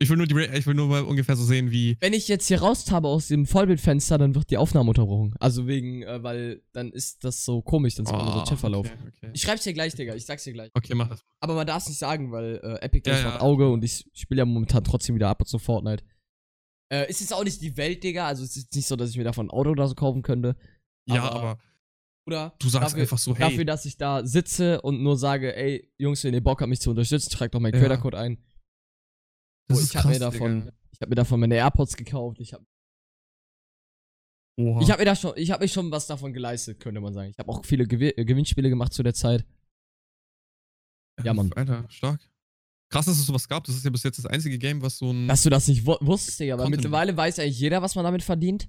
[0.00, 1.96] Ich will nur, die, ich will nur mal ungefähr so sehen, wie.
[2.00, 5.34] Wenn ich jetzt hier raustabe aus dem Vollbildfenster, dann wird die Aufnahme unterbrochen.
[5.40, 8.44] Also wegen, äh, weil dann ist das so komisch, dann sieht man nur so Ah,
[8.44, 8.86] Chatverlauf.
[8.86, 9.30] Okay, okay.
[9.34, 10.70] Ich schreib's dir gleich, Digga, ich sag's dir gleich.
[10.74, 11.24] okay, mach das.
[11.40, 13.30] Aber man darf's nicht sagen, weil äh, Epic Ja, Games ja.
[13.32, 16.04] macht Auge und ich spiele ja momentan trotzdem wieder ab und zu Fortnite.
[16.92, 18.26] Äh, ist jetzt auch nicht die Welt, Digga.
[18.28, 20.56] Also es ist nicht so, dass ich mir davon ein Auto oder so kaufen könnte.
[21.06, 21.58] Ja, Aber- aber
[22.24, 23.50] Oder du sagst dafür, einfach so, hey.
[23.50, 26.80] dafür, dass ich da sitze und nur sage, ey, Jungs, wenn ihr Bock habt, mich
[26.80, 27.80] zu unterstützen, tragt doch meinen Ja.
[27.80, 28.38] Creator-Code ein.
[29.68, 30.72] Das Oh, ist ich habe mir davon, Digga.
[30.92, 32.40] ich habe mir davon meine AirPods gekauft.
[32.40, 32.64] Ich habe
[34.58, 34.80] Oha.
[34.82, 37.30] ich hab mir da schon, ich habe mir schon was davon geleistet, könnte man sagen.
[37.30, 39.46] Ich habe auch viele Gewi äh, Gewinnspiele gemacht zu der Zeit.
[41.22, 41.52] ja, Mann.
[41.54, 42.20] Alter, stark.
[42.90, 43.64] Krass, dass es sowas gab.
[43.64, 45.28] Das ist ja bis jetzt das einzige Game, was so ein.
[45.28, 46.76] Dass du das nicht wu- wusstest, Digga, Content.
[46.76, 48.68] mittlerweile weiß eigentlich jeder, was man damit verdient.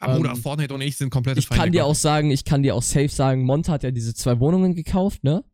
[0.00, 2.62] Ah, Bruder, ähm, Fortnite und ich sind komplette Ich kann dir auch sagen, ich kann
[2.62, 5.44] dir auch safe sagen, Mont hat ja diese zwei Wohnungen gekauft, ne?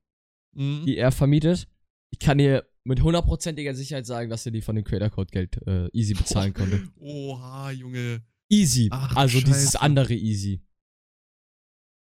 [0.56, 0.84] Mhm.
[0.86, 1.68] Die er vermietet.
[2.10, 5.56] Ich kann dir mit hundertprozentiger Sicherheit sagen, dass er die von dem Creator Code Geld
[5.66, 6.86] äh, easy bezahlen konnte.
[7.00, 8.22] Oha, Junge.
[8.50, 8.88] Easy.
[8.92, 9.80] Ach, also dieses Scheiße.
[9.80, 10.60] andere easy.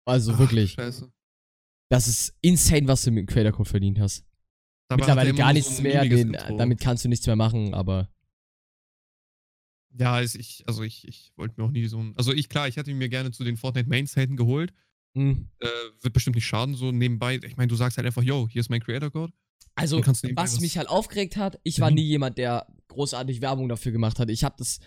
[0.06, 1.12] Also Ach, wirklich, Scheiße.
[1.90, 4.26] das ist insane, was du mit dem Creator Code verdient hast.
[4.90, 8.10] Dabei er Mittlerweile gar nichts so mehr, den, damit kannst du nichts mehr machen, aber
[9.98, 12.14] Ja, ich, also ich, ich wollte mir auch nie so ein.
[12.18, 14.74] Also ich, klar, ich hätte ihn mir gerne zu den Fortnite Main-Seiten geholt.
[15.14, 15.36] mh.
[15.60, 15.68] Äh,
[16.02, 17.40] wird bestimmt nicht schaden, so nebenbei.
[17.44, 19.32] Ich meine, du sagst halt einfach, yo, hier ist mein Creator-Code.
[19.76, 20.02] Also,
[20.36, 21.96] was mich halt aufgeregt hat, ich war Mhm.
[21.96, 24.30] nie jemand, der großartig Werbung dafür gemacht hat.
[24.30, 24.80] Ich habe das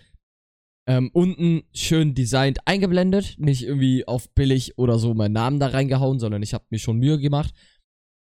[0.87, 6.19] ähm, unten schön designt eingeblendet, nicht irgendwie auf billig oder so meinen Namen da reingehauen,
[6.19, 7.53] sondern ich habe mir schon Mühe gemacht.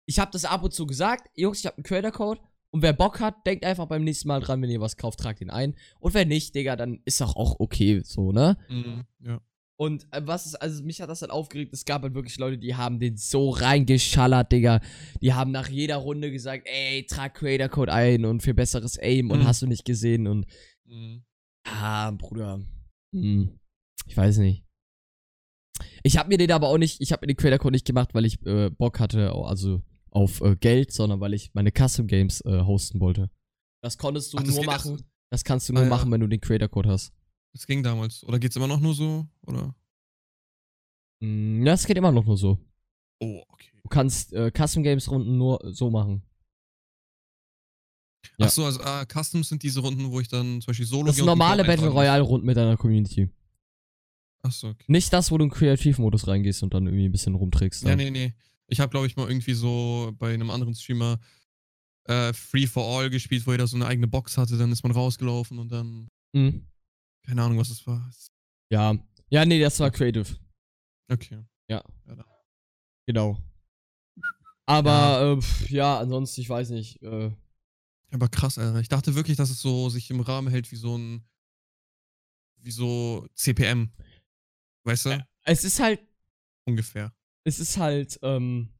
[0.06, 2.40] Ich habe das ab und zu gesagt, Jungs, ich habe einen Creator-Code
[2.70, 5.40] und wer Bock hat, denkt einfach beim nächsten Mal dran, wenn ihr was kauft, tragt
[5.40, 5.76] ihn ein.
[6.00, 8.56] Und wenn nicht, Digga, dann ist doch auch okay, so, ne?
[8.68, 9.04] Mhm.
[9.20, 9.40] Ja.
[9.80, 12.58] Und äh, was ist, also mich hat das halt aufgeregt, es gab halt wirklich Leute,
[12.58, 14.80] die haben den so reingeschallert, Digga.
[15.22, 19.30] Die haben nach jeder Runde gesagt, ey, trag Creator Code ein und für besseres Aim
[19.30, 19.46] und Mhm.
[19.46, 20.46] hast du nicht gesehen und
[20.84, 21.22] Mhm.
[21.64, 22.60] ah, Bruder.
[23.14, 23.56] Hm,
[24.06, 24.64] ich weiß nicht.
[26.02, 28.14] Ich habe mir den aber auch nicht, ich habe mir den Creator Code nicht gemacht,
[28.14, 32.40] weil ich äh, Bock hatte, also auf äh, Geld, sondern weil ich meine Custom Games
[32.40, 33.30] äh, hosten wollte.
[33.82, 35.04] Das konntest du Ach, das nur machen.
[35.30, 35.90] Das kannst du nur Ah, ja.
[35.90, 37.12] machen, wenn du den Creator Code hast.
[37.52, 38.22] Das ging damals.
[38.24, 39.26] Oder geht's immer noch nur so?
[39.46, 39.74] Oder?
[41.20, 42.58] Mm, Ja, das geht immer noch nur so.
[43.20, 43.70] Oh, okay.
[43.82, 46.22] Du kannst äh, Custom Games Runden nur so machen.
[48.38, 48.46] Ja.
[48.46, 51.16] Ach so, also ah, Customs sind diese Runden, wo ich dann zum Beispiel Solo Das
[51.16, 51.88] sind normale Battle.
[51.88, 53.28] Royale Runden mit deiner Community.
[54.42, 54.84] Ach so, okay.
[54.86, 57.82] Nicht das, wo du in Kreativmodus reingehst und dann irgendwie ein bisschen rumträgst.
[57.84, 58.34] Ja, nee, nee.
[58.68, 61.18] Ich habe, glaube ich, mal irgendwie so bei einem anderen Streamer
[62.04, 64.56] äh, Free for All gespielt, wo jeder so eine eigene Box hatte.
[64.56, 66.66] Dann ist man rausgelaufen und dann, Mhm.
[67.28, 68.10] Keine Ahnung, was es war.
[68.70, 68.96] Ja.
[69.30, 70.26] Ja, nee, das war Creative.
[71.10, 71.44] Okay.
[71.68, 71.84] Ja.
[72.06, 72.24] Ja.
[73.06, 73.38] Genau.
[74.66, 77.02] Aber, ja, äh, pf, ja ansonsten, ich weiß nicht.
[77.02, 77.30] Äh,
[78.10, 78.80] Aber krass, Alter.
[78.80, 81.22] Ich dachte wirklich, dass es so sich im Rahmen hält wie so ein.
[82.60, 83.90] wie so CPM.
[84.84, 85.26] Weißt du?
[85.44, 86.00] es ist halt,
[86.66, 87.12] Ungefähr.
[87.44, 88.70] es ist halt, ähm,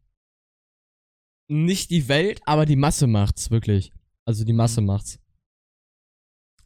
[1.50, 3.92] nicht die Welt, aber die Masse macht's, wirklich.
[4.26, 4.86] Also die Masse Mhm.
[4.88, 5.18] macht's.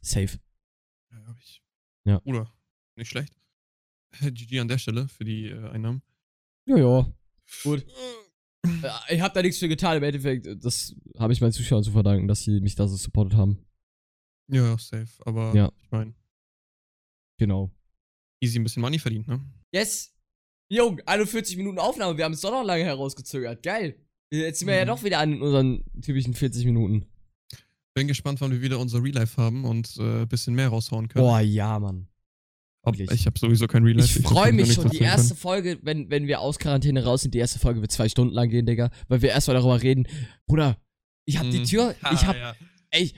[0.01, 0.37] Safe.
[2.05, 2.13] Ja.
[2.13, 2.19] Ja.
[2.19, 2.51] Bruder,
[2.97, 3.33] nicht schlecht.
[4.21, 6.01] GG an der Stelle für die äh, Einnahmen.
[6.67, 7.13] Ja, ja.
[7.63, 7.85] Gut.
[8.65, 10.45] Äh, Ich hab da nichts für getan, im Endeffekt.
[10.47, 13.65] äh, Das habe ich meinen Zuschauern zu verdanken, dass sie mich da so supportet haben.
[14.49, 15.07] Ja, ja, safe.
[15.25, 15.71] Aber Ja.
[15.81, 16.13] ich meine,
[17.39, 17.71] Genau.
[18.41, 19.41] easy ein bisschen Money verdient, ne?
[19.73, 20.13] Yes!
[20.69, 23.63] Jung, 41 Minuten Aufnahme, wir haben es doch noch lange herausgezögert.
[23.63, 23.99] Geil.
[24.31, 24.87] Jetzt sind wir ja Mhm.
[24.87, 27.05] doch wieder an in unseren typischen 40 Minuten.
[27.95, 31.07] Bin gespannt, wann wir wieder unser Real Life haben und äh, ein bisschen mehr raushauen
[31.09, 31.25] können.
[31.25, 32.07] Boah, ja, Mann.
[32.85, 34.19] Ob, ich habe sowieso kein Real Life.
[34.19, 34.89] Ich freue mich schon.
[34.89, 38.09] Die erste Folge, wenn, wenn wir aus Quarantäne raus sind, die erste Folge wird zwei
[38.09, 38.89] Stunden lang gehen, Digga.
[39.07, 40.07] Weil wir erstmal darüber reden.
[40.47, 40.81] Bruder,
[41.25, 41.53] ich hab können.
[41.53, 41.65] die Mhm.
[41.65, 42.55] Tür, Ha, ich hab, ja.
[42.91, 43.13] ey,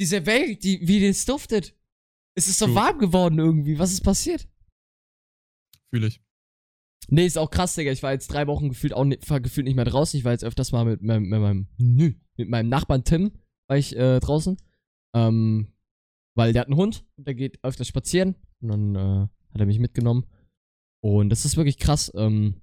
[0.00, 1.74] diese Welt, die, wie das duftet.
[2.36, 2.74] Es ist so True.
[2.74, 3.78] warm geworden irgendwie.
[3.78, 4.48] Was ist passiert?
[5.94, 6.20] Fühle ich.
[7.08, 7.90] Nee, ist auch krass, Digga.
[7.92, 10.18] Ich war jetzt drei Wochen gefühlt auch nicht, war gefühlt nicht mehr draußen.
[10.18, 11.68] Ich war jetzt öfters mal mit, meinem- mit meinem,
[12.36, 13.32] mit meinem Nachbarn Tim,
[13.70, 14.56] war ich äh, draußen.
[15.14, 15.72] Ähm,
[16.36, 18.34] weil der hat einen Hund und der geht öfter spazieren.
[18.60, 20.26] Und dann äh, hat er mich mitgenommen.
[21.02, 22.60] Und das ist wirklich krass, ähm,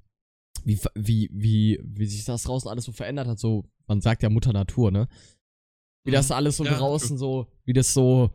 [0.63, 3.39] wie, wie, wie, wie sich das draußen alles so verändert hat.
[3.39, 5.07] So, man sagt ja Mutter Natur, ne?
[6.05, 6.35] Wie das Mhm.
[6.35, 8.29] alles so Ja, draußen so, wie das so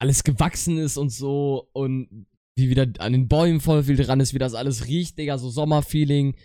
[0.00, 4.34] alles gewachsen ist und so und wie wieder an den Bäumen voll viel dran ist,
[4.34, 6.36] wie das alles riecht, Digga, so Sommerfeeling.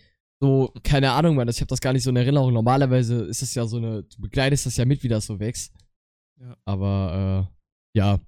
[0.41, 2.53] So, keine Ahnung, Mann, ich habe das gar nicht so in Erinnerung.
[2.53, 5.73] Normalerweise ist das ja so eine, du begleitest das ja mit, wie das so wächst.
[6.39, 6.55] Ja.
[6.63, 8.19] Aber, äh, ja,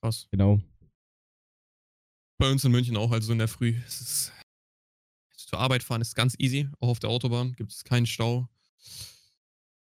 [0.00, 0.26] Krass.
[0.30, 0.60] genau.
[2.38, 3.74] Bei uns in München auch, also in der Früh.
[3.86, 4.32] Es ist,
[5.36, 6.68] zur Arbeit fahren ist ganz easy.
[6.80, 8.48] Auch auf der Autobahn gibt es keinen Stau.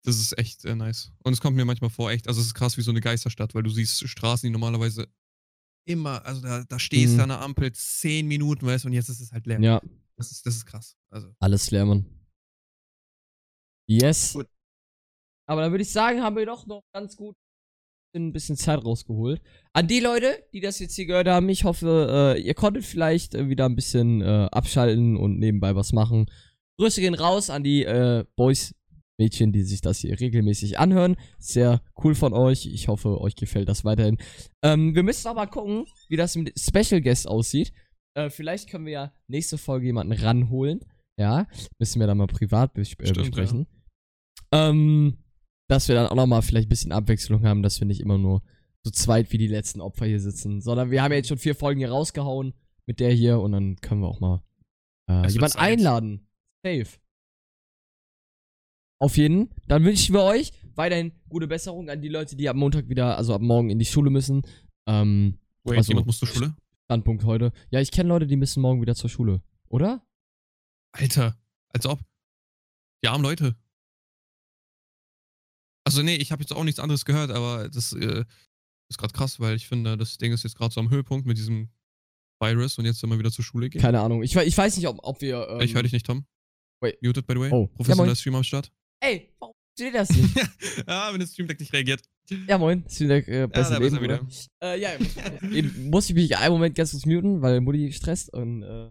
[0.04, 1.10] Das ist echt äh, nice.
[1.24, 3.54] Und es kommt mir manchmal vor, echt, also es ist krass wie so eine Geisterstadt,
[3.54, 5.08] weil du siehst Straßen, die normalerweise
[5.86, 7.16] immer, also da, da stehst Mhm.
[7.16, 9.60] du an der Ampel zehn Minuten, weißt du, und jetzt ist es halt leer.
[9.60, 9.80] Ja,
[10.16, 10.96] Das ist, das ist krass.
[11.10, 12.04] Also, alles leer, Mann.
[13.88, 14.32] Yes.
[14.34, 14.48] Gut.
[15.48, 17.36] Aber dann würde ich sagen, haben wir doch noch ganz gut
[18.14, 19.42] ein bisschen Zeit rausgeholt.
[19.74, 23.34] An die Leute, die das jetzt hier gehört haben, ich hoffe, äh, ihr konntet vielleicht
[23.34, 26.26] äh, wieder ein bisschen äh, abschalten und nebenbei was machen.
[26.78, 28.74] Grüße gehen raus an die äh, Boys,
[29.18, 31.16] Mädchen, die sich das hier regelmäßig anhören.
[31.38, 32.66] Sehr cool von euch.
[32.66, 34.18] Ich hoffe, euch gefällt das weiterhin.
[34.62, 37.72] Ähm, wir müssen aber gucken, wie das mit Special Guest aussieht.
[38.14, 40.80] Äh, vielleicht können wir ja nächste Folge jemanden ranholen.
[41.18, 41.46] Ja,
[41.78, 43.66] müssen wir dann mal privat bes äh, Stimmt, besprechen.
[44.52, 45.18] Ähm,
[45.68, 48.42] dass wir dann auch nochmal vielleicht ein bisschen Abwechslung haben, dass wir nicht immer nur
[48.84, 51.54] so zweit wie die letzten Opfer hier sitzen, sondern wir haben ja jetzt schon vier
[51.54, 52.54] Folgen hier rausgehauen
[52.86, 54.42] mit der hier und dann können wir auch mal
[55.10, 56.28] äh, jemanden einladen.
[56.64, 56.86] Safe.
[58.98, 59.50] Auf jeden.
[59.68, 63.34] Dann wünschen wir euch weiterhin gute Besserung an die Leute, die ab Montag wieder, also
[63.34, 64.42] ab morgen in die Schule müssen.
[64.86, 66.54] Ähm, wait, Also- jemand muss zur Schule?
[66.84, 67.52] Standpunkt heute.
[67.70, 69.42] Ja, ich kenne Leute, die müssen morgen wieder zur Schule.
[69.68, 70.06] Oder?
[70.92, 71.36] Alter,
[71.70, 72.00] als ob.
[73.02, 73.56] Die armen Leute.
[75.84, 78.24] Also nee, ich habe jetzt auch nichts anderes gehört, aber das äh,
[78.88, 81.38] ist gerade krass, weil ich finde, das Ding ist jetzt gerade so am Höhepunkt mit
[81.38, 81.68] diesem
[82.40, 83.80] Virus und jetzt soll man wieder zur Schule gehen.
[83.80, 84.22] Keine Ahnung.
[84.22, 85.48] Ich, ich weiß nicht, ob, ob wir.
[85.48, 86.24] Ähm, ich höre dich nicht, Tom.
[86.80, 87.00] wait.
[87.02, 87.50] Muted, by the way.
[87.52, 87.62] Oh.
[87.62, 88.16] Ja, Professioneller moin.
[88.16, 88.72] Stream am Start.
[89.00, 90.36] Ey, warum steht das nicht?
[90.86, 92.02] ah, wenn das Stream Deck nicht reagiert.
[92.48, 92.84] ja, moin.
[92.86, 94.28] Ist wieder äh, besser da Leben, er oder?
[94.62, 94.90] Äh, ja,
[95.50, 98.90] eben muss ich mich einen Moment ganz kurz muten, weil Mutti stresst und äh,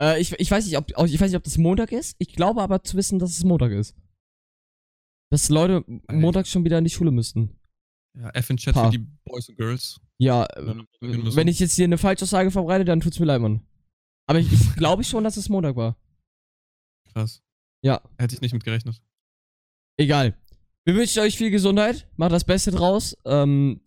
[0.00, 2.16] äh, ich, ich weiß nicht, ob ich weiß nicht, ob das Montag ist.
[2.18, 3.94] Ich glaube aber zu wissen, dass es Montag ist.
[5.30, 5.84] Dass Leute.
[6.10, 7.56] Montag schon wieder in die Schule müssten.
[8.18, 8.86] Ja, F in Chat Pa.
[8.86, 10.00] für die Boys und Girls.
[10.18, 13.64] Ja, beginnen äh, wenn ich jetzt hier eine Falschaussage verbreite, dann tut's mir leid, Mann.
[14.26, 15.96] Aber ich, ich glaube schon, dass es Montag war.
[17.12, 17.42] Krass.
[17.82, 19.00] Ja, Hätte ich nicht mit gerechnet.
[20.00, 20.34] Egal.
[20.84, 22.06] Wir wünschen euch viel Gesundheit.
[22.16, 23.16] Macht das Beste draus.
[23.24, 23.80] Ähm,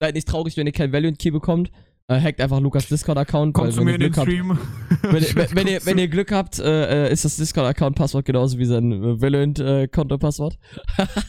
[0.00, 1.70] seid nicht traurig, wenn ihr kein Valiant Key bekommt.
[2.08, 3.52] Äh, hackt einfach Lukas Discord-Account.
[3.54, 4.58] Kommt zu wenn mir ihr in den Glück habt- Stream.
[5.02, 8.58] Wenn, ihr- wenn, wenn, ihr, wenn ihr Glück habt, äh, äh, ist das Discord-Account-Passwort genauso
[8.58, 10.58] wie sein äh, Valorant-Konto-Passwort.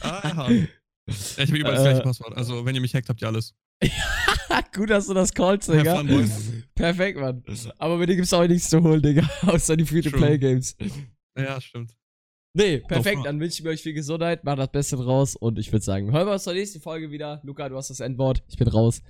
[0.02, 0.50] Aha.
[1.10, 1.14] Ja,
[1.46, 1.88] ich habe überall das Äh.
[1.92, 2.36] gleiche Passwort.
[2.36, 3.56] Also, wenn ihr mich hackt, habt ihr alles.
[4.76, 6.04] Gut, dass du das callst, Digga.
[6.76, 7.46] Perfekt, Mann.
[7.78, 9.24] Aber bei dir gibt's auch nichts zu holen, Digga.
[9.48, 10.76] Außer die Free-to-Play-Games.
[11.38, 11.94] Ja, stimmt.
[12.58, 13.24] Nee, perfekt.
[13.24, 14.44] Dann wünsche ich mir euch viel Gesundheit.
[14.44, 15.36] Macht das Beste draus.
[15.36, 17.40] Und ich würde sagen, hören wir uns zur nächsten Folge wieder.
[17.44, 18.44] Luca, du hast das Endwort.
[18.48, 19.02] Ich bin raus.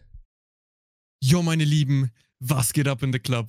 [1.24, 3.48] Jo, meine Lieben, was geht ab in the Club?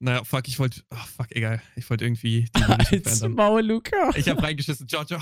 [0.00, 0.82] Naja, fuck, ich wollte.
[0.90, 1.62] Ach, fuck, egal.
[1.76, 2.62] Ich wollte irgendwie die
[3.06, 3.26] Als.
[3.26, 4.10] Maul, Luca.
[4.14, 4.86] Ich hab reingeschissen.
[4.86, 5.20] Ciao, ciao.